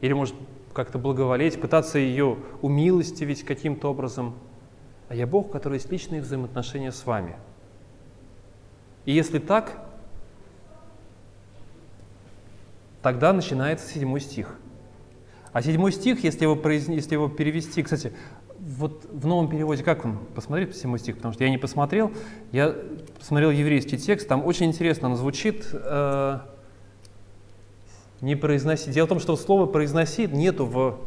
[0.00, 0.36] или, может,
[0.72, 4.36] как-то благоволеть, пытаться ее умилостивить каким-то образом.
[5.08, 7.34] А я Бог, который есть личные взаимоотношения с вами.
[9.08, 9.72] И если так,
[13.00, 14.54] тогда начинается седьмой стих.
[15.50, 16.88] А седьмой стих, если его, произ...
[16.88, 18.12] если его перевести, кстати,
[18.58, 20.18] вот в новом переводе, как он?
[20.34, 22.12] Посмотреть по всему стих, потому что я не посмотрел.
[22.52, 22.76] Я
[23.18, 25.66] посмотрел еврейский текст, там очень интересно он звучит.
[25.72, 26.40] Э,
[28.20, 28.90] не произноси.
[28.90, 30.98] Дело в том, что слово произноси нету в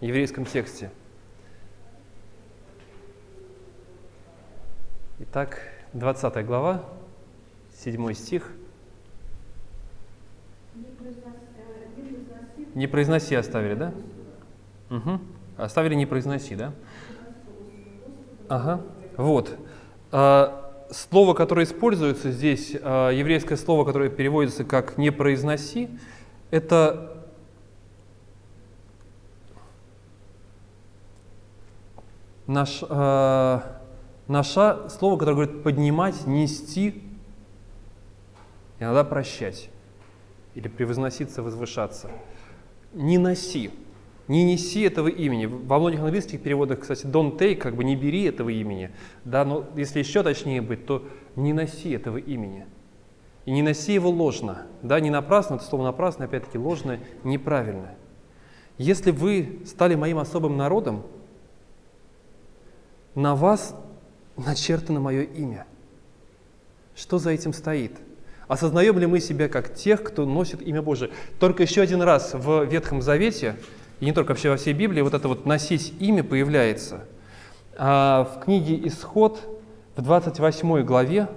[0.00, 0.90] еврейском тексте.
[5.20, 5.60] Итак,
[5.92, 6.82] 20 глава,
[7.82, 8.50] 7 стих.
[12.74, 13.94] Не произноси оставили, да?
[14.90, 15.20] Угу.
[15.56, 16.72] Оставили не произноси, да?
[18.48, 18.82] Ага,
[19.16, 19.56] вот.
[20.12, 25.88] А, слово, которое используется здесь, а, еврейское слово, которое переводится как «не произноси»,
[26.50, 27.24] это
[32.46, 33.60] наш, э,
[34.28, 37.02] наше слово, которое говорит поднимать, нести,
[38.78, 39.68] иногда прощать
[40.54, 42.10] или превозноситься, возвышаться.
[42.92, 43.70] Не носи.
[44.28, 45.46] Не неси этого имени.
[45.46, 48.90] Во многих английских переводах, кстати, don't take, как бы не бери этого имени.
[49.24, 51.06] Да, но если еще точнее быть, то
[51.36, 52.66] не носи этого имени.
[53.44, 54.66] И не носи его ложно.
[54.82, 57.96] Да, не напрасно, это слово напрасно, опять-таки ложное, неправильное.
[58.78, 61.04] Если вы стали моим особым народом,
[63.14, 63.74] на вас
[64.36, 65.66] начертано мое имя.
[66.94, 67.92] Что за этим стоит?
[68.48, 71.10] Осознаем ли мы себя как тех, кто носит имя Божие?
[71.40, 73.56] Только еще один раз в Ветхом Завете
[74.00, 77.04] и не только вообще во всей Библии, вот это вот «носить имя» появляется.
[77.76, 79.40] А в книге «Исход»
[79.96, 81.28] в 28 главе,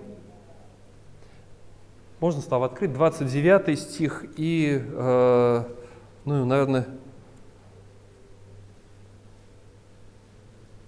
[2.19, 5.63] можно стало открыть, 29 стих и, э,
[6.25, 6.87] ну, наверное,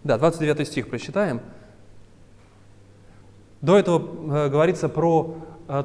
[0.04, 1.40] да, 29 стих прочитаем.
[3.62, 5.38] До этого э, говорится про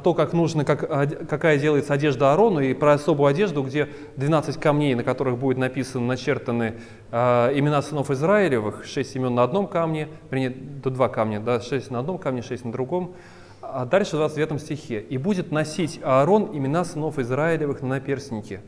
[0.02, 0.80] то, как нужно, как,
[1.28, 6.04] какая делается одежда Аарону, и про особую одежду, где 12 камней, на которых будет написано,
[6.06, 6.74] начертаны
[7.12, 7.16] э,
[7.54, 12.00] имена сынов Израилевых, 6 имен на одном камне, вернее, до два камня, да, 6 на
[12.00, 13.14] одном камне, 6 на другом.
[13.62, 15.00] А дальше в 29 стихе.
[15.00, 18.62] «И будет носить Аарон имена сынов Израилевых на наперстнике,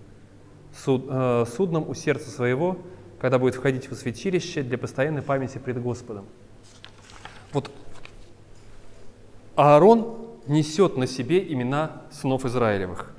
[0.73, 2.79] суд, э, судном у сердца своего,
[3.19, 6.27] когда будет входить в святилище для постоянной памяти пред Господом».
[7.53, 7.73] Вот
[9.57, 13.15] Аарон несет на себе имена сынов Израилевых.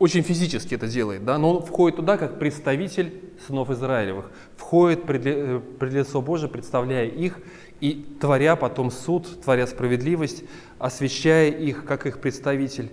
[0.00, 5.26] Очень физически это делает, да, но он входит туда как представитель сынов Израилевых, входит пред,
[5.26, 7.38] э, пред лицо Божие, представляя их
[7.80, 10.44] и творя потом суд, творя справедливость,
[10.78, 12.90] освящая их как их представитель.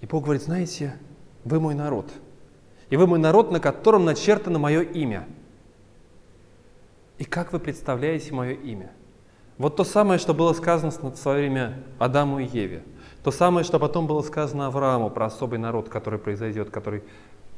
[0.00, 0.96] И Бог говорит, знаете,
[1.44, 2.10] вы мой народ,
[2.88, 5.28] и вы мой народ, на котором начертано мое имя.
[7.18, 8.90] И как вы представляете мое имя?
[9.60, 12.82] Вот то самое, что было сказано в свое время Адаму и Еве.
[13.22, 17.04] То самое, что потом было сказано Аврааму про особый народ, который произойдет, который,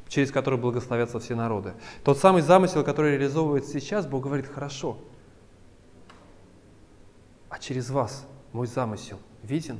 [0.08, 1.74] через который благословятся все народы.
[2.02, 4.98] Тот самый замысел, который реализовывается сейчас, Бог говорит, хорошо.
[7.48, 9.78] А через вас мой замысел виден?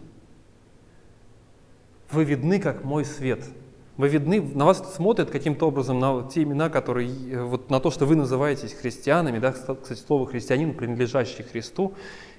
[2.12, 3.44] Вы видны, как мой свет–
[3.96, 7.90] вы видны, на вас смотрят каким-то образом на те имена, которые, э, вот на то,
[7.90, 11.92] что вы называетесь христианами, да, кстати, слово христианин, принадлежащий Христу,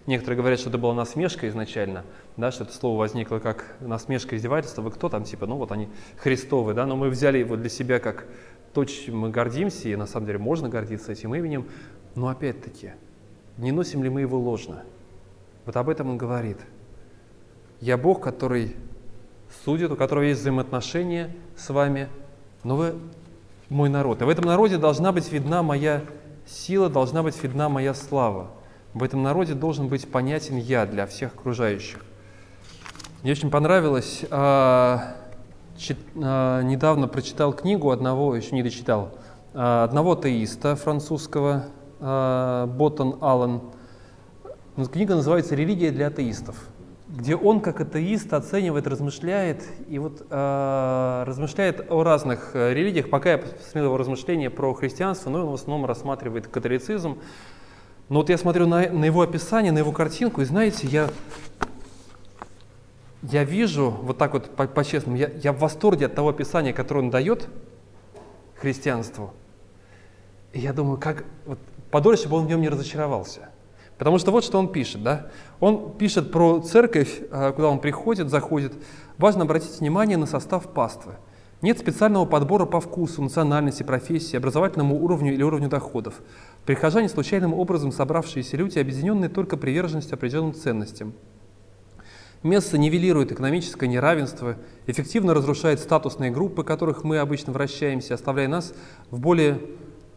[0.07, 2.05] некоторые говорят, что это была насмешка изначально,
[2.37, 5.89] да, что это слово возникло как насмешка, издевательство, вы кто там, типа, ну вот они
[6.17, 8.25] христовы, да, но мы взяли его для себя как
[8.73, 11.67] то, чем мы гордимся, и на самом деле можно гордиться этим именем,
[12.15, 12.93] но опять-таки,
[13.57, 14.83] не носим ли мы его ложно?
[15.65, 16.57] Вот об этом он говорит.
[17.79, 18.75] Я Бог, который
[19.63, 22.07] судит, у которого есть взаимоотношения с вами,
[22.63, 22.95] но вы
[23.69, 24.21] мой народ.
[24.21, 26.01] И в этом народе должна быть видна моя
[26.45, 28.51] сила, должна быть видна моя слава.
[28.93, 31.99] В этом народе должен быть понятен я для всех окружающих.
[33.23, 35.15] Мне очень понравилось, а,
[35.77, 39.17] чит, а, недавно прочитал книгу одного, еще не дочитал,
[39.53, 41.65] а, одного теиста французского,
[41.99, 43.61] а, Боттон Аллен.
[44.91, 46.67] Книга называется «Религия для атеистов»
[47.13, 53.11] где он как атеист оценивает, размышляет, и вот э, размышляет о разных э, религиях.
[53.11, 57.19] Пока я посмотрел его размышления про христианство, но он в основном рассматривает католицизм.
[58.09, 61.07] Но вот я смотрю на, на его описание, на его картинку, и знаете, я,
[63.21, 67.11] я вижу, вот так вот по-честному, я, я в восторге от того описания, которое он
[67.11, 67.47] дает
[68.55, 69.35] христианству.
[70.51, 71.59] И я думаю, как вот,
[71.91, 73.52] подольше бы он в нем не разочаровался.
[73.97, 75.27] Потому что вот что он пишет, да?
[75.59, 78.73] Он пишет про церковь, а, куда он приходит, заходит.
[79.17, 81.13] Важно обратить внимание на состав паствы.
[81.61, 86.15] Нет специального подбора по вкусу, национальности, профессии, образовательному уровню или уровню доходов.
[86.65, 91.13] Прихожане случайным образом собравшиеся люди, объединенные только приверженностью определенным ценностям.
[92.41, 98.73] Место нивелирует экономическое неравенство, эффективно разрушает статусные группы, которых мы обычно вращаемся, оставляя нас
[99.09, 99.61] в более,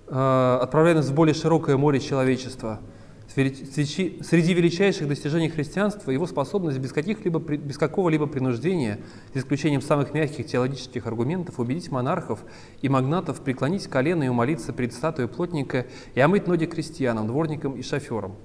[0.08, 2.80] э, отправляя нас в более широкое море человечества–
[3.36, 8.98] Среди величайших достижений христианства его способность без, каких-либо, без какого-либо принуждения,
[9.34, 12.40] за исключением самых мягких теологических аргументов, убедить монархов
[12.80, 15.84] и магнатов преклонить колено и умолиться перед статуей плотника
[16.14, 18.36] и омыть ноги крестьянам, дворникам и шоферам.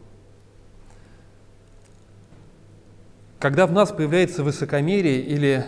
[3.39, 5.65] Когда в нас появляется высокомерие или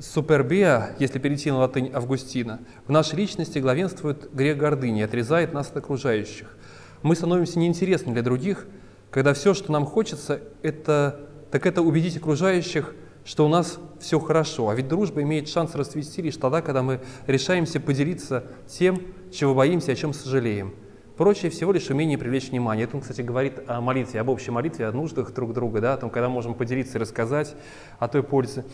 [0.00, 5.76] супербия, если перейти на латынь Августина, в нашей личности главенствует грех гордыни отрезает нас от
[5.76, 6.56] окружающих
[7.02, 8.66] мы становимся неинтересны для других,
[9.10, 12.94] когда все, что нам хочется, это, так это убедить окружающих,
[13.24, 14.68] что у нас все хорошо.
[14.68, 19.92] А ведь дружба имеет шанс расцвести лишь тогда, когда мы решаемся поделиться тем, чего боимся,
[19.92, 20.74] о чем сожалеем.
[21.16, 22.84] Прочее всего лишь умение привлечь внимание.
[22.84, 25.96] Это он, кстати, говорит о молитве, об общей молитве, о нуждах друг друга, да, о
[25.98, 27.54] том, когда можем поделиться и рассказать
[27.98, 28.64] о той пользе.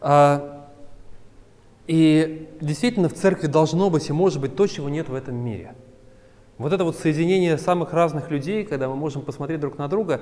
[0.00, 0.70] А,
[1.86, 5.74] и действительно в церкви должно быть и может быть то, чего нет в этом мире–
[6.58, 10.20] вот это вот соединение самых разных людей, когда мы можем посмотреть друг на друга,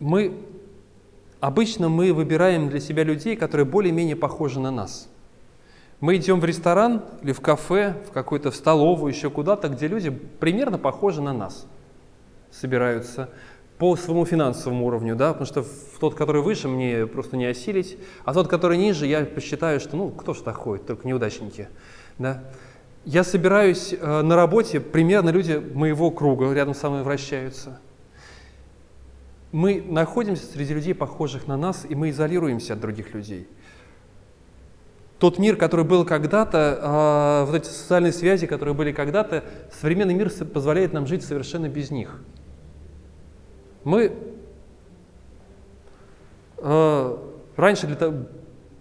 [0.00, 0.34] мы
[1.40, 5.08] обычно мы выбираем для себя людей, которые более-менее похожи на нас.
[6.00, 10.10] Мы идем в ресторан или в кафе, в какую-то в столовую, еще куда-то, где люди
[10.10, 11.66] примерно похожи на нас,
[12.52, 13.30] собираются
[13.78, 15.64] по своему финансовому уровню, да, потому что
[16.00, 20.10] тот, который выше, мне просто не осилить, а тот, который ниже, я посчитаю, что, ну,
[20.10, 21.68] кто ж так ходит, только неудачники,
[22.18, 22.44] да.
[23.04, 27.80] Я собираюсь э, на работе, примерно люди моего круга рядом со мной вращаются.
[29.50, 33.48] Мы находимся среди людей, похожих на нас, и мы изолируемся от других людей.
[35.18, 39.42] Тот мир, который был когда-то, э, вот эти социальные связи, которые были когда-то,
[39.72, 42.20] современный мир позволяет нам жить совершенно без них.
[43.84, 44.12] Мы
[46.58, 47.16] э,
[47.56, 48.26] раньше для того,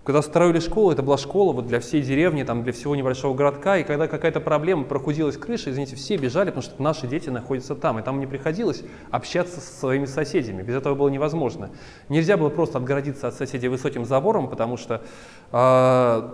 [0.08, 3.78] когда строили школу, это была школа вот для всей деревни, там, для всего небольшого городка,
[3.78, 7.99] и когда какая-то проблема прохудилась крыша, извините, все бежали, потому что наши дети находятся там,
[7.99, 11.72] и там не приходилось общаться со своими соседями, без этого было невозможно.
[12.08, 15.01] Нельзя было просто отгородиться от соседей высоким забором, потому что
[15.51, 16.30] э,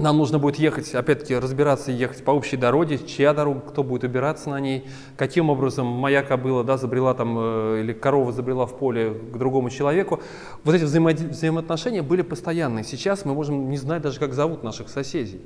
[0.00, 4.04] нам нужно будет ехать, опять-таки, разбираться и ехать по общей дороге, чья дорога, кто будет
[4.04, 8.78] убираться на ней, каким образом моя кобыла да, забрела там, э, или корова забрела в
[8.78, 10.20] поле к другому человеку.
[10.64, 12.84] Вот эти взаимо взаимоотношения были постоянные.
[12.84, 15.40] Сейчас мы можем не знать даже, как зовут наших соседей.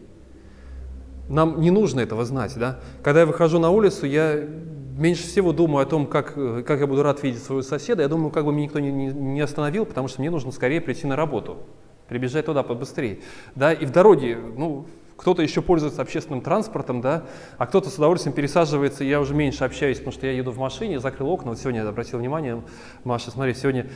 [1.28, 2.55] Нам не нужно этого знать.
[2.57, 2.80] Да?
[3.02, 4.36] Когда я выхожу на улицу, я
[4.96, 8.02] меньше всего думаю о том, как, э, как я буду рад видеть своего соседа.
[8.02, 10.80] Я думаю, как бы меня никто не, не, не остановил, потому что мне нужно скорее
[10.80, 11.59] прийти на работу
[12.09, 13.20] прибежать туда побыстрее.
[13.55, 14.86] Да, и в дороге, ну,
[15.16, 17.24] кто-то еще пользуется общественным транспортом, да,
[17.56, 20.98] а кто-то с удовольствием пересаживается, я уже меньше общаюсь, потому что я еду в машине,
[20.98, 22.62] закрыл окна, вот сегодня я обратил внимание,
[23.04, 23.88] Маша, смотри, сегодня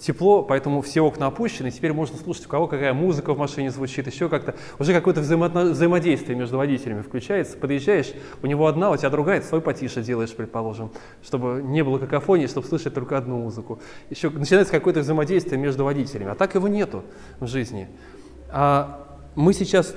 [0.00, 4.06] тепло, поэтому все окна опущены, теперь можно слушать, у кого какая музыка в машине звучит,
[4.06, 8.12] еще как-то, уже какое-то взаимо взаимодействие между водителями включается, подъезжаешь,
[8.42, 10.92] у него одна, у тебя другая, ты свой потише делаешь, предположим,
[11.22, 13.80] чтобы не было какофонии, чтобы слышать только одну музыку.
[14.10, 17.02] Еще начинается какое-то взаимодействие между водителями, а так его нету
[17.40, 17.88] в жизни.
[18.50, 19.94] А мы сейчас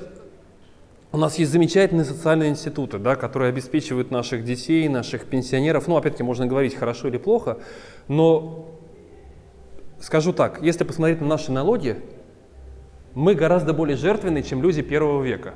[1.14, 5.88] у нас есть замечательные социальные институты, да, которые обеспечивают наших детей, наших пенсионеров.
[5.88, 7.60] Ну, опять-таки, можно говорить хорошо или плохо,
[8.08, 8.68] но
[10.00, 12.02] скажу так, если посмотреть на наши налоги,
[13.14, 15.54] мы гораздо более жертвенны, чем люди первого века.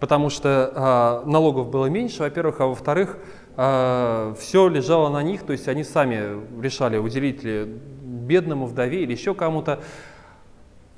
[0.00, 3.18] потому что э, налогов было меньше, во-первых, а во-вторых,
[3.56, 9.12] э, все лежало на них, то есть они сами решали, уделить ли бедному, вдове или
[9.12, 9.80] еще кому-то.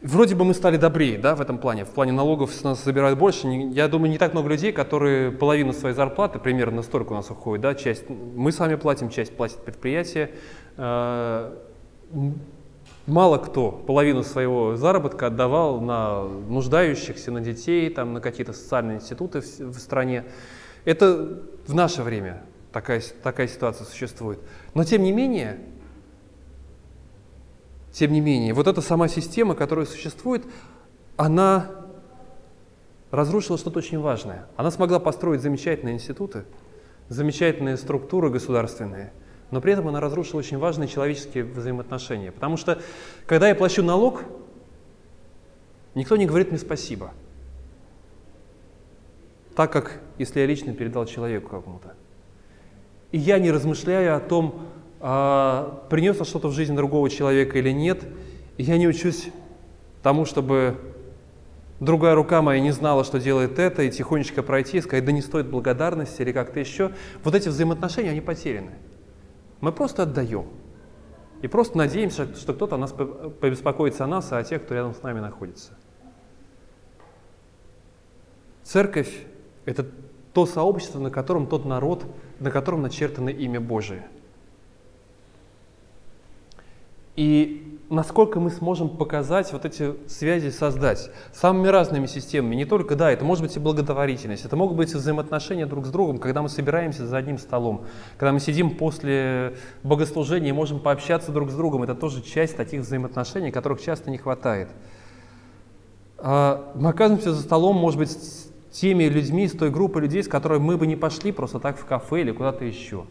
[0.03, 1.84] Вроде бы мы стали добрее, да, в этом плане.
[1.84, 3.46] В плане налогов с нас забирают больше.
[3.46, 7.62] Я думаю, не так много людей, которые половину своей зарплаты, примерно столько у нас уходит,
[7.62, 10.30] да, часть мы сами платим, часть платит предприятие.
[10.78, 11.53] Э,
[13.07, 19.42] мало кто половину своего заработка отдавал на нуждающихся, на детей, там, на какие-то социальные институты
[19.42, 20.24] в, в стране.
[20.86, 22.42] Это в наше время
[22.72, 24.38] такая, такая ситуация существует.
[24.72, 25.59] Но тем не менее,
[27.93, 30.45] тем не менее, вот эта сама система, которая существует,
[31.16, 31.70] она
[33.11, 34.47] разрушила что-то очень важное.
[34.57, 36.45] Она смогла построить замечательные институты,
[37.09, 39.12] замечательные структуры государственные,
[39.51, 42.30] но при этом она разрушила очень важные человеческие взаимоотношения.
[42.30, 42.80] Потому что,
[43.26, 44.22] когда я плачу налог,
[45.95, 47.12] никто не говорит мне спасибо.
[49.57, 51.95] Так как, если я лично передал человеку какому-то.
[53.11, 54.68] И я не размышляю о том,
[55.01, 58.05] а, принес что-то в жизнь другого человека или нет.
[58.59, 59.30] И я не учусь
[60.03, 60.78] тому, чтобы
[61.80, 65.22] другая рука моя не знала, что делает это, и тихонечко пройти и сказать, да не
[65.22, 66.92] стоит благодарности или как-то еще.
[67.24, 68.72] Вот эти взаимоотношения, они потеряны.
[69.62, 70.46] Мы просто отдаем.
[71.40, 75.03] И просто надеемся, что кто-то нас побеспокоится о нас, а о тех, кто рядом с
[75.03, 75.72] нами находится.
[78.62, 79.24] Церковь–
[79.64, 79.86] это
[80.34, 82.05] то сообщество, на котором тот народ,
[82.38, 84.07] на котором начертано имя Божие–
[87.20, 92.54] и насколько мы сможем показать вот эти связи, создать самыми разными системами.
[92.54, 96.16] Не только, да, это может быть и благотворительность, это могут быть взаимоотношения друг с другом,
[96.16, 97.84] когда мы собираемся за одним столом,
[98.16, 101.82] когда мы сидим после богослужения и можем пообщаться друг с другом.
[101.82, 104.70] Это тоже часть таких взаимоотношений, которых часто не хватает.
[106.16, 110.28] А, мы оказываемся за столом, может быть, с теми людьми, с той группой людей, с
[110.28, 113.04] которой мы бы не пошли просто так в кафе или куда-то еще.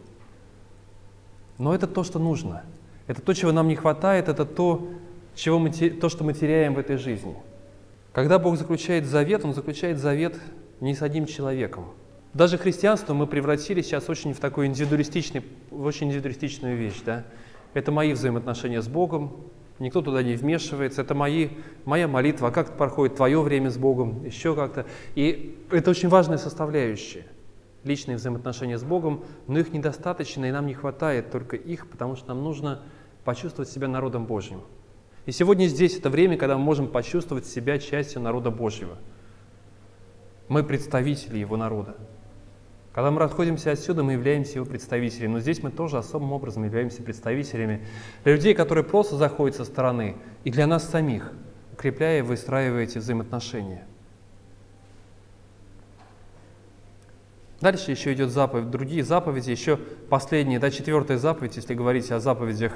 [1.58, 2.64] Но это то, что нужно–
[3.10, 4.88] это то, чего нам не хватает, это то,
[5.34, 7.34] чего мы, то, что мы теряем в этой жизни.
[8.12, 10.38] Когда Бог заключает завет, Он заключает завет
[10.78, 11.86] не с одним человеком.
[12.34, 15.42] Даже христианство мы превратили сейчас очень в такую индивидуалистичный,
[15.72, 17.02] в очень индивидуалистичную вещь.
[17.04, 17.24] Да?
[17.74, 19.38] Это мои взаимоотношения с Богом,
[19.80, 21.48] никто туда не вмешивается, это мои,
[21.84, 24.86] моя молитва, как проходит твое время с Богом, еще как-то.
[25.16, 27.26] И это очень важная составляющая–
[27.84, 32.28] личные взаимоотношения с Богом, но их недостаточно, и нам не хватает только их, потому что
[32.28, 32.82] нам нужно
[33.24, 34.62] почувствовать себя народом Божьим.
[35.26, 38.96] И сегодня здесь это время, когда мы можем почувствовать себя частью народа Божьего.
[40.48, 41.96] Мы представители Его народа.
[42.92, 45.34] Когда мы расходимся отсюда, мы являемся его представителями.
[45.34, 47.86] Но здесь мы тоже особым образом являемся представителями
[48.24, 51.32] для людей, которые просто заходят со стороны, и для нас самих,
[51.72, 53.86] укрепляя и выстраивая эти взаимоотношения.
[57.60, 59.76] Дальше еще идет заповедь, другие заповеди, еще
[60.08, 62.72] последняя, да, четвертая заповедь, если говорить о заповедях,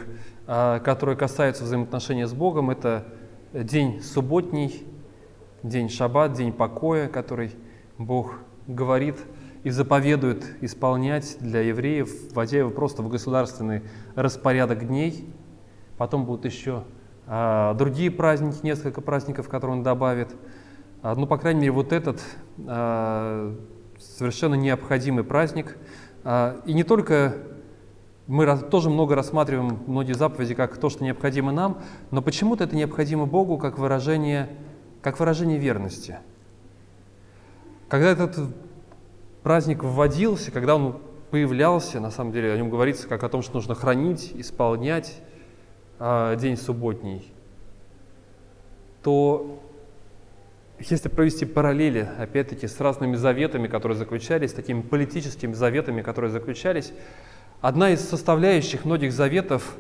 [0.46, 3.06] а, которые касаются взаимоотношения с Богом, это
[3.54, 4.84] день субботний,
[5.62, 7.52] день шаббат, день покоя, который
[7.96, 8.34] Бог
[8.66, 9.16] говорит
[9.62, 15.32] и заповедует исполнять для евреев, вводя его просто в государственный распорядок дней.
[15.96, 16.84] Потом будут еще
[17.26, 20.36] а, другие праздники, несколько праздников, которые он добавит.
[21.00, 22.20] А, ну, по крайней мере, вот этот
[24.16, 25.76] совершенно необходимый праздник.
[26.24, 27.36] А, и не только
[28.26, 33.26] мы тоже много рассматриваем многие заповеди как то, что необходимо нам, но почему-то это необходимо
[33.26, 34.48] Богу как выражение,
[35.02, 36.18] как выражение верности.
[37.88, 38.38] Когда этот
[39.42, 41.00] праздник вводился, когда он
[41.30, 45.20] появлялся, на самом деле о нем говорится как о том, что нужно хранить, исполнять
[45.98, 47.30] э, день субботний,
[49.02, 49.60] то
[50.90, 56.92] если провести параллели, опять-таки, с разными заветами, которые заключались, такими политическими заветами, которые заключались,
[57.60, 59.76] одна из составляющих многих заветов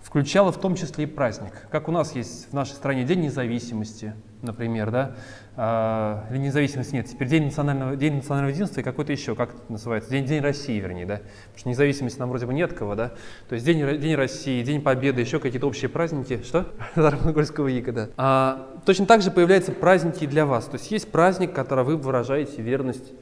[0.00, 1.52] включала в том числе и праздник.
[1.70, 4.14] Как у нас есть в нашей стране День независимости,
[4.46, 5.14] например, да,
[5.56, 9.72] а, или независимости нет, теперь День национального, День национального единства и какой-то еще, как это
[9.72, 13.12] называется, День, День России, вернее, да, потому что независимости нам вроде бы нет кого, да,
[13.48, 16.66] то есть День, День России, День Победы, еще какие-то общие праздники, что?
[16.96, 18.08] Зармоногольского яга, да.
[18.16, 22.62] А, точно так же появляются праздники для вас, то есть есть праздник, который вы выражаете
[22.62, 23.12] верность,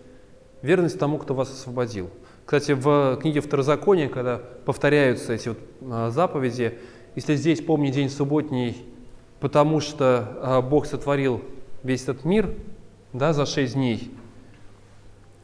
[0.63, 2.11] верность тому, кто вас освободил.
[2.45, 6.79] Кстати, в книге Второзакония, когда повторяются эти вот а, заповеди,
[7.15, 8.85] если здесь помни день субботний,
[9.41, 11.43] потому что а, Бог сотворил
[11.83, 12.55] весь этот мир
[13.13, 14.11] да, за шесть дней,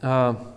[0.01, 0.51] а,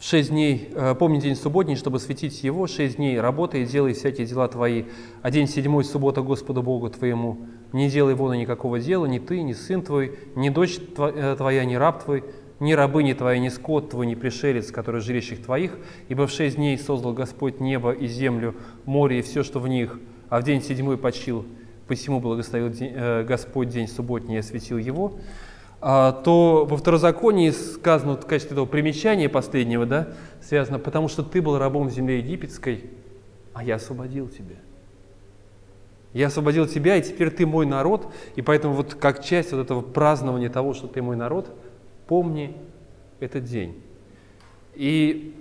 [0.00, 3.92] В шесть дней, э, помни день субботний, чтобы светить его, шесть дней работай и делай
[3.92, 4.84] всякие дела твои,
[5.20, 7.40] а день седьмой суббота Господу Богу твоему.
[7.74, 11.74] Не делай вон никакого дела, ни ты, ни сын твой, ни дочь э, твоя, ни
[11.74, 12.24] раб твой,
[12.60, 15.76] ни рабыни твоя, ни скот твой, ни пришелец, который жилищих твоих,
[16.08, 18.54] ибо в шесть дней создал Господь небо и землю,
[18.86, 21.44] море и все, что в них, а в день седьмой почил,
[21.90, 25.14] посему благословил э, Господь день субботний и осветил его,
[25.80, 30.10] а, то во второзаконии сказано в качестве этого примечания последнего, да,
[30.40, 32.84] связано, потому что ты был рабом в земле египетской,
[33.54, 34.54] а я освободил тебя.
[36.12, 39.80] Я освободил тебя, и теперь ты мой народ, и поэтому вот как часть вот этого
[39.80, 41.50] празднования того, что ты мой народ,
[42.06, 42.56] помни
[43.18, 43.82] этот день.
[44.76, 45.39] И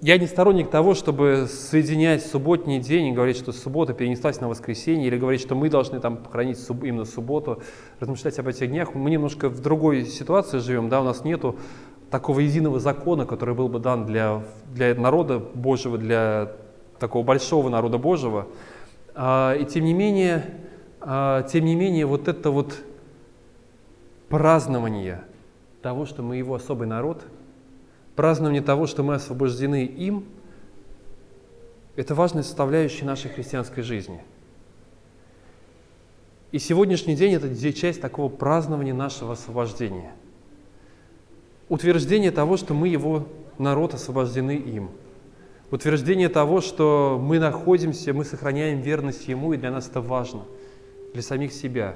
[0.00, 5.08] я не сторонник того, чтобы соединять субботний день и говорить, что суббота перенеслась на воскресенье,
[5.08, 7.60] или говорить, что мы должны там хранить суб, именно субботу,
[7.98, 8.94] размышлять об этих днях.
[8.94, 11.56] Мы немножко в другой ситуации живем, да, у нас нету
[12.12, 14.42] такого единого закона, который был бы дан для,
[14.72, 16.52] для народа Божьего, для
[17.00, 18.46] такого большого народа Божьего.
[19.16, 20.44] А, и тем не менее,
[21.00, 22.76] а, тем не менее, вот это вот
[24.28, 25.22] празднование
[25.82, 27.24] того, что мы его особый народ–
[28.18, 30.24] празднование того, что мы освобождены им,
[31.94, 34.20] это важная составляющая нашей христианской жизни.
[36.50, 40.10] И сегодняшний день– это часть такого празднования нашего освобождения.
[41.68, 44.90] Утверждение того, что мы его народ, освобождены им.
[45.70, 50.42] Утверждение того, что мы находимся, мы сохраняем верность Ему, и для нас это важно,
[51.12, 51.94] для самих себя.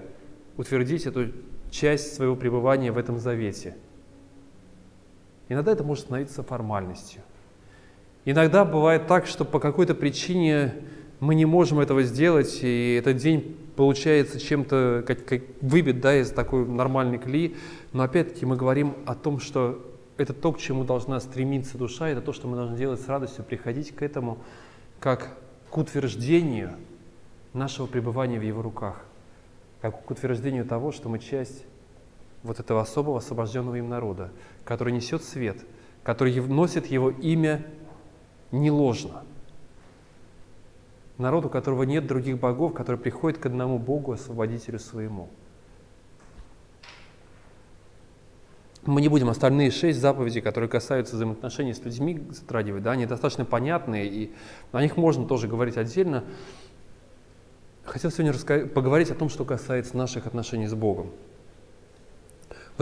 [0.57, 1.33] Утвердить эту
[1.73, 3.75] часть своего пребывания в этом завете–
[5.49, 7.23] Иногда это может становиться формальностью.
[8.25, 10.75] Иногда бывает так, что по какой-то причине
[11.21, 16.31] мы не можем этого сделать, и этот день получается чем-то как, как выбит да, из
[16.31, 17.57] такой нормальной кли.
[17.93, 19.85] Но опять-таки мы говорим о том, что
[20.17, 23.45] это то, к чему должна стремиться душа, это то, что мы должны делать с радостью,
[23.45, 24.39] приходить к этому
[25.01, 25.37] как
[25.71, 26.75] к утверждению
[27.55, 29.05] нашего пребывания в Его руках,
[29.81, 31.65] как к утверждению того, что мы часть
[32.43, 34.31] вот этого особого освобожденного им народа,
[34.65, 35.59] который несет свет,
[36.03, 37.65] который носит его имя
[38.51, 39.25] не ложно.
[41.19, 45.29] Народ, у которого нет других богов, который приходит к одному Богу, освободителю своему.
[48.85, 52.83] Мы не будем остальные шесть заповедей, которые касаются взаимоотношений с людьми, затрагивать.
[52.83, 52.93] Да?
[52.93, 54.33] Они достаточно понятные, и
[54.73, 56.25] о них можно тоже говорить отдельно.
[57.85, 61.11] Хотел сегодня поговорить о том, что касается наших отношений с Богом.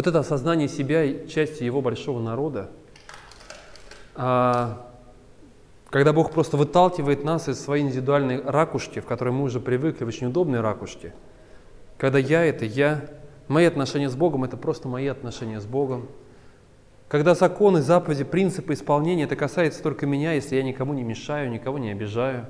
[0.01, 2.71] Вот это осознание себя и части его большого народа,
[4.15, 4.91] а,
[5.91, 10.09] когда Бог просто выталкивает нас из своей индивидуальной ракушки, в которой мы уже привыкли, в
[10.09, 11.13] очень удобной ракушке,
[11.99, 13.11] когда я– это я,
[13.47, 16.09] мои отношения с Богом– это просто мои отношения с Богом,
[17.09, 21.77] когда законы, заповеди, принципы исполнения– это касается только меня, если я никому не мешаю, никого
[21.77, 22.47] не обижаю.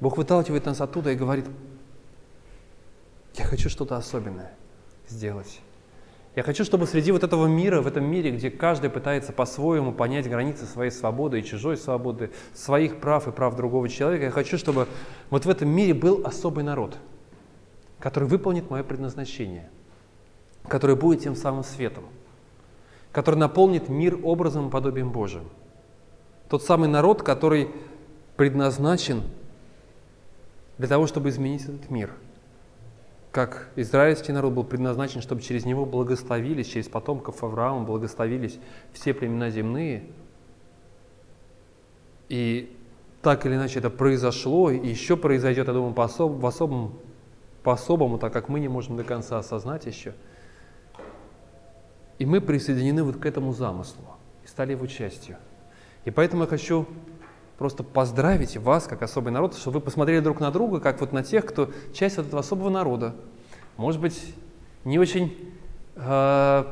[0.00, 1.44] Бог выталкивает нас оттуда и говорит,
[3.34, 4.54] я хочу что-то особенное
[5.06, 5.60] сделать.
[6.34, 10.28] Я хочу, чтобы среди вот этого мира, в этом мире, где каждый пытается по-своему понять
[10.28, 14.88] границы своей свободы и чужой свободы, своих прав и прав другого человека, я хочу, чтобы
[15.28, 16.96] вот в этом мире был особый народ,
[17.98, 19.68] который выполнит мое предназначение,
[20.68, 22.04] который будет тем самым светом,
[23.12, 25.50] который наполнит мир образом и подобием Божиим.
[26.48, 27.68] Тот самый народ, который
[28.36, 29.22] предназначен
[30.78, 32.10] для того, чтобы изменить этот мир–
[33.32, 38.58] как израильский народ был предназначен, чтобы через него благословились, через потомков Авраама благословились
[38.92, 40.04] все племена земные.
[42.28, 42.76] И
[43.22, 46.98] так или иначе это произошло, и еще произойдет, я думаю, по, особ, в особом,
[47.62, 50.12] по особому, так как мы не можем до конца осознать еще.
[52.18, 54.04] И мы присоединены вот к этому замыслу
[54.44, 55.38] и стали его частью.
[56.04, 56.86] И поэтому я хочу
[57.62, 61.22] просто поздравить вас, как особый народ, чтобы вы посмотрели друг на друга, как вот на
[61.22, 63.14] тех, кто часть вот этого особого народа.
[63.76, 64.34] Может быть,
[64.84, 65.32] не очень
[65.94, 66.64] э,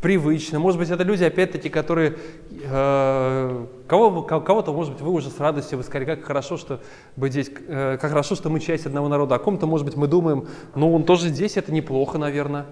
[0.00, 2.18] привычно, может быть, это люди, опять-таки, которые,
[2.52, 6.78] э, кого, кого-то, может быть, вы уже с радостью, вы сказали, как хорошо, что
[7.16, 10.06] быть здесь, э, как хорошо, что мы часть одного народа, о ком-то, может быть, мы
[10.06, 12.66] думаем, ну, он тоже здесь, это неплохо, наверное,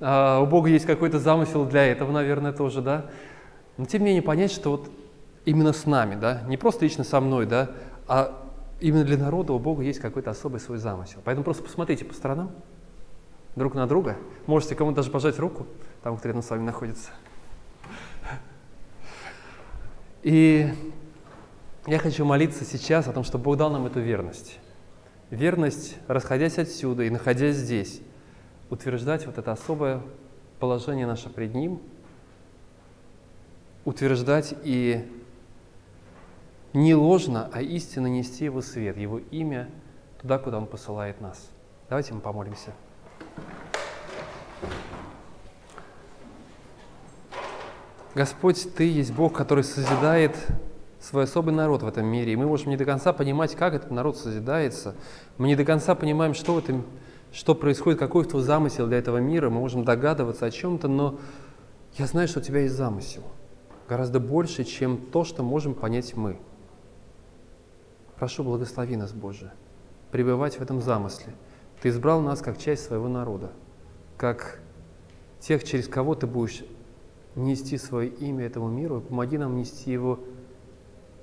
[0.00, 3.06] э, у Бога есть какой-то замысел для этого, наверное, тоже, да,
[3.76, 4.90] но тем не менее понять, что вот
[5.46, 7.70] именно с нами, да, не просто лично со мной, да,
[8.06, 8.46] а
[8.80, 11.20] именно для народа у Бога есть какой-то особый свой замысел.
[11.24, 12.50] Поэтому просто посмотрите по сторонам,
[13.54, 14.18] друг на друга.
[14.46, 15.66] Можете кому-то даже пожать руку,
[16.02, 17.10] там, кто рядом с вами находится.
[20.22, 20.70] И
[21.86, 24.58] я хочу молиться сейчас о том, чтобы Бог дал нам эту верность.
[25.30, 28.02] Верность, расходясь отсюда и находясь здесь,
[28.68, 30.02] утверждать вот это особое
[30.58, 31.80] положение наше пред Ним–
[33.86, 35.08] утверждать и
[36.76, 39.70] не ложно, а истинно нести Его свет, Его имя
[40.20, 41.50] туда, куда Он посылает нас.
[41.88, 42.72] Давайте мы помолимся.
[48.14, 50.36] Господь, Ты есть Бог, который созидает
[51.00, 52.34] свой особый народ в этом мире.
[52.34, 54.96] И мы можем не до конца понимать, как этот народ созидается.
[55.38, 56.84] Мы не до конца понимаем, что в этом,
[57.32, 59.48] что происходит, какой твой замысел для этого мира.
[59.48, 61.18] Мы можем догадываться о чем-то, но
[61.94, 63.22] я знаю, что у тебя есть замысел.
[63.88, 66.38] Гораздо больше, чем то, что можем понять мы.
[68.18, 69.52] Прошу, благослови нас, Боже,
[70.10, 71.34] пребывать в этом замысле.
[71.80, 73.50] Ты избрал нас как часть своего народа,
[74.16, 74.60] как
[75.40, 76.64] тех, через кого ты будешь
[77.34, 80.20] нести свое имя этому миру, помоги нам нести его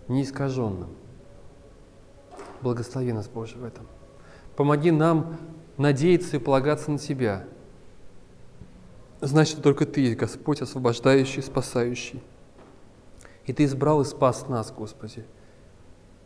[0.08, 0.90] неискаженным.
[2.62, 3.88] Благослови нас, Боже, в этом.
[4.56, 5.38] Помоги нам
[5.78, 7.46] надеяться и полагаться на Тебя.
[9.22, 12.22] Знать, что только Ты Господь, освобождающий, спасающий.
[13.46, 15.26] И Ты избрал и спас нас, Господи.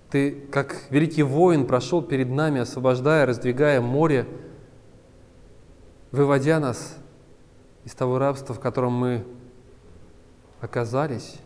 [0.09, 4.25] Ты, как великий воин, прошел перед нами, освобождая, раздвигая море,
[6.11, 6.97] выводя нас
[7.83, 9.25] из того рабства, в котором мы
[10.61, 11.37] оказались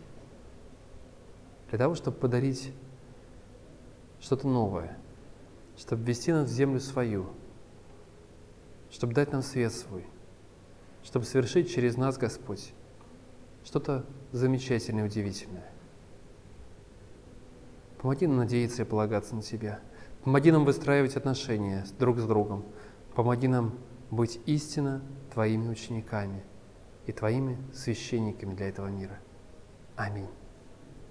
[1.70, 2.72] для того, чтобы подарить
[4.20, 4.96] что-то новое,
[5.76, 7.30] чтобы ввести нас в землю свою,
[8.90, 10.06] чтобы дать нам свет свой,
[11.02, 12.72] чтобы совершить через нас, Господь,
[13.64, 15.71] что-то замечательное, удивительное.
[18.02, 19.80] Помоги нам надеяться и полагаться на Тебя.
[20.24, 22.64] Помоги нам выстраивать отношения друг с другом.
[23.14, 23.78] Помоги нам
[24.10, 26.44] быть истинно Твоими учениками–
[27.06, 29.18] и Твоими священниками для этого мира.
[29.96, 30.28] Аминь.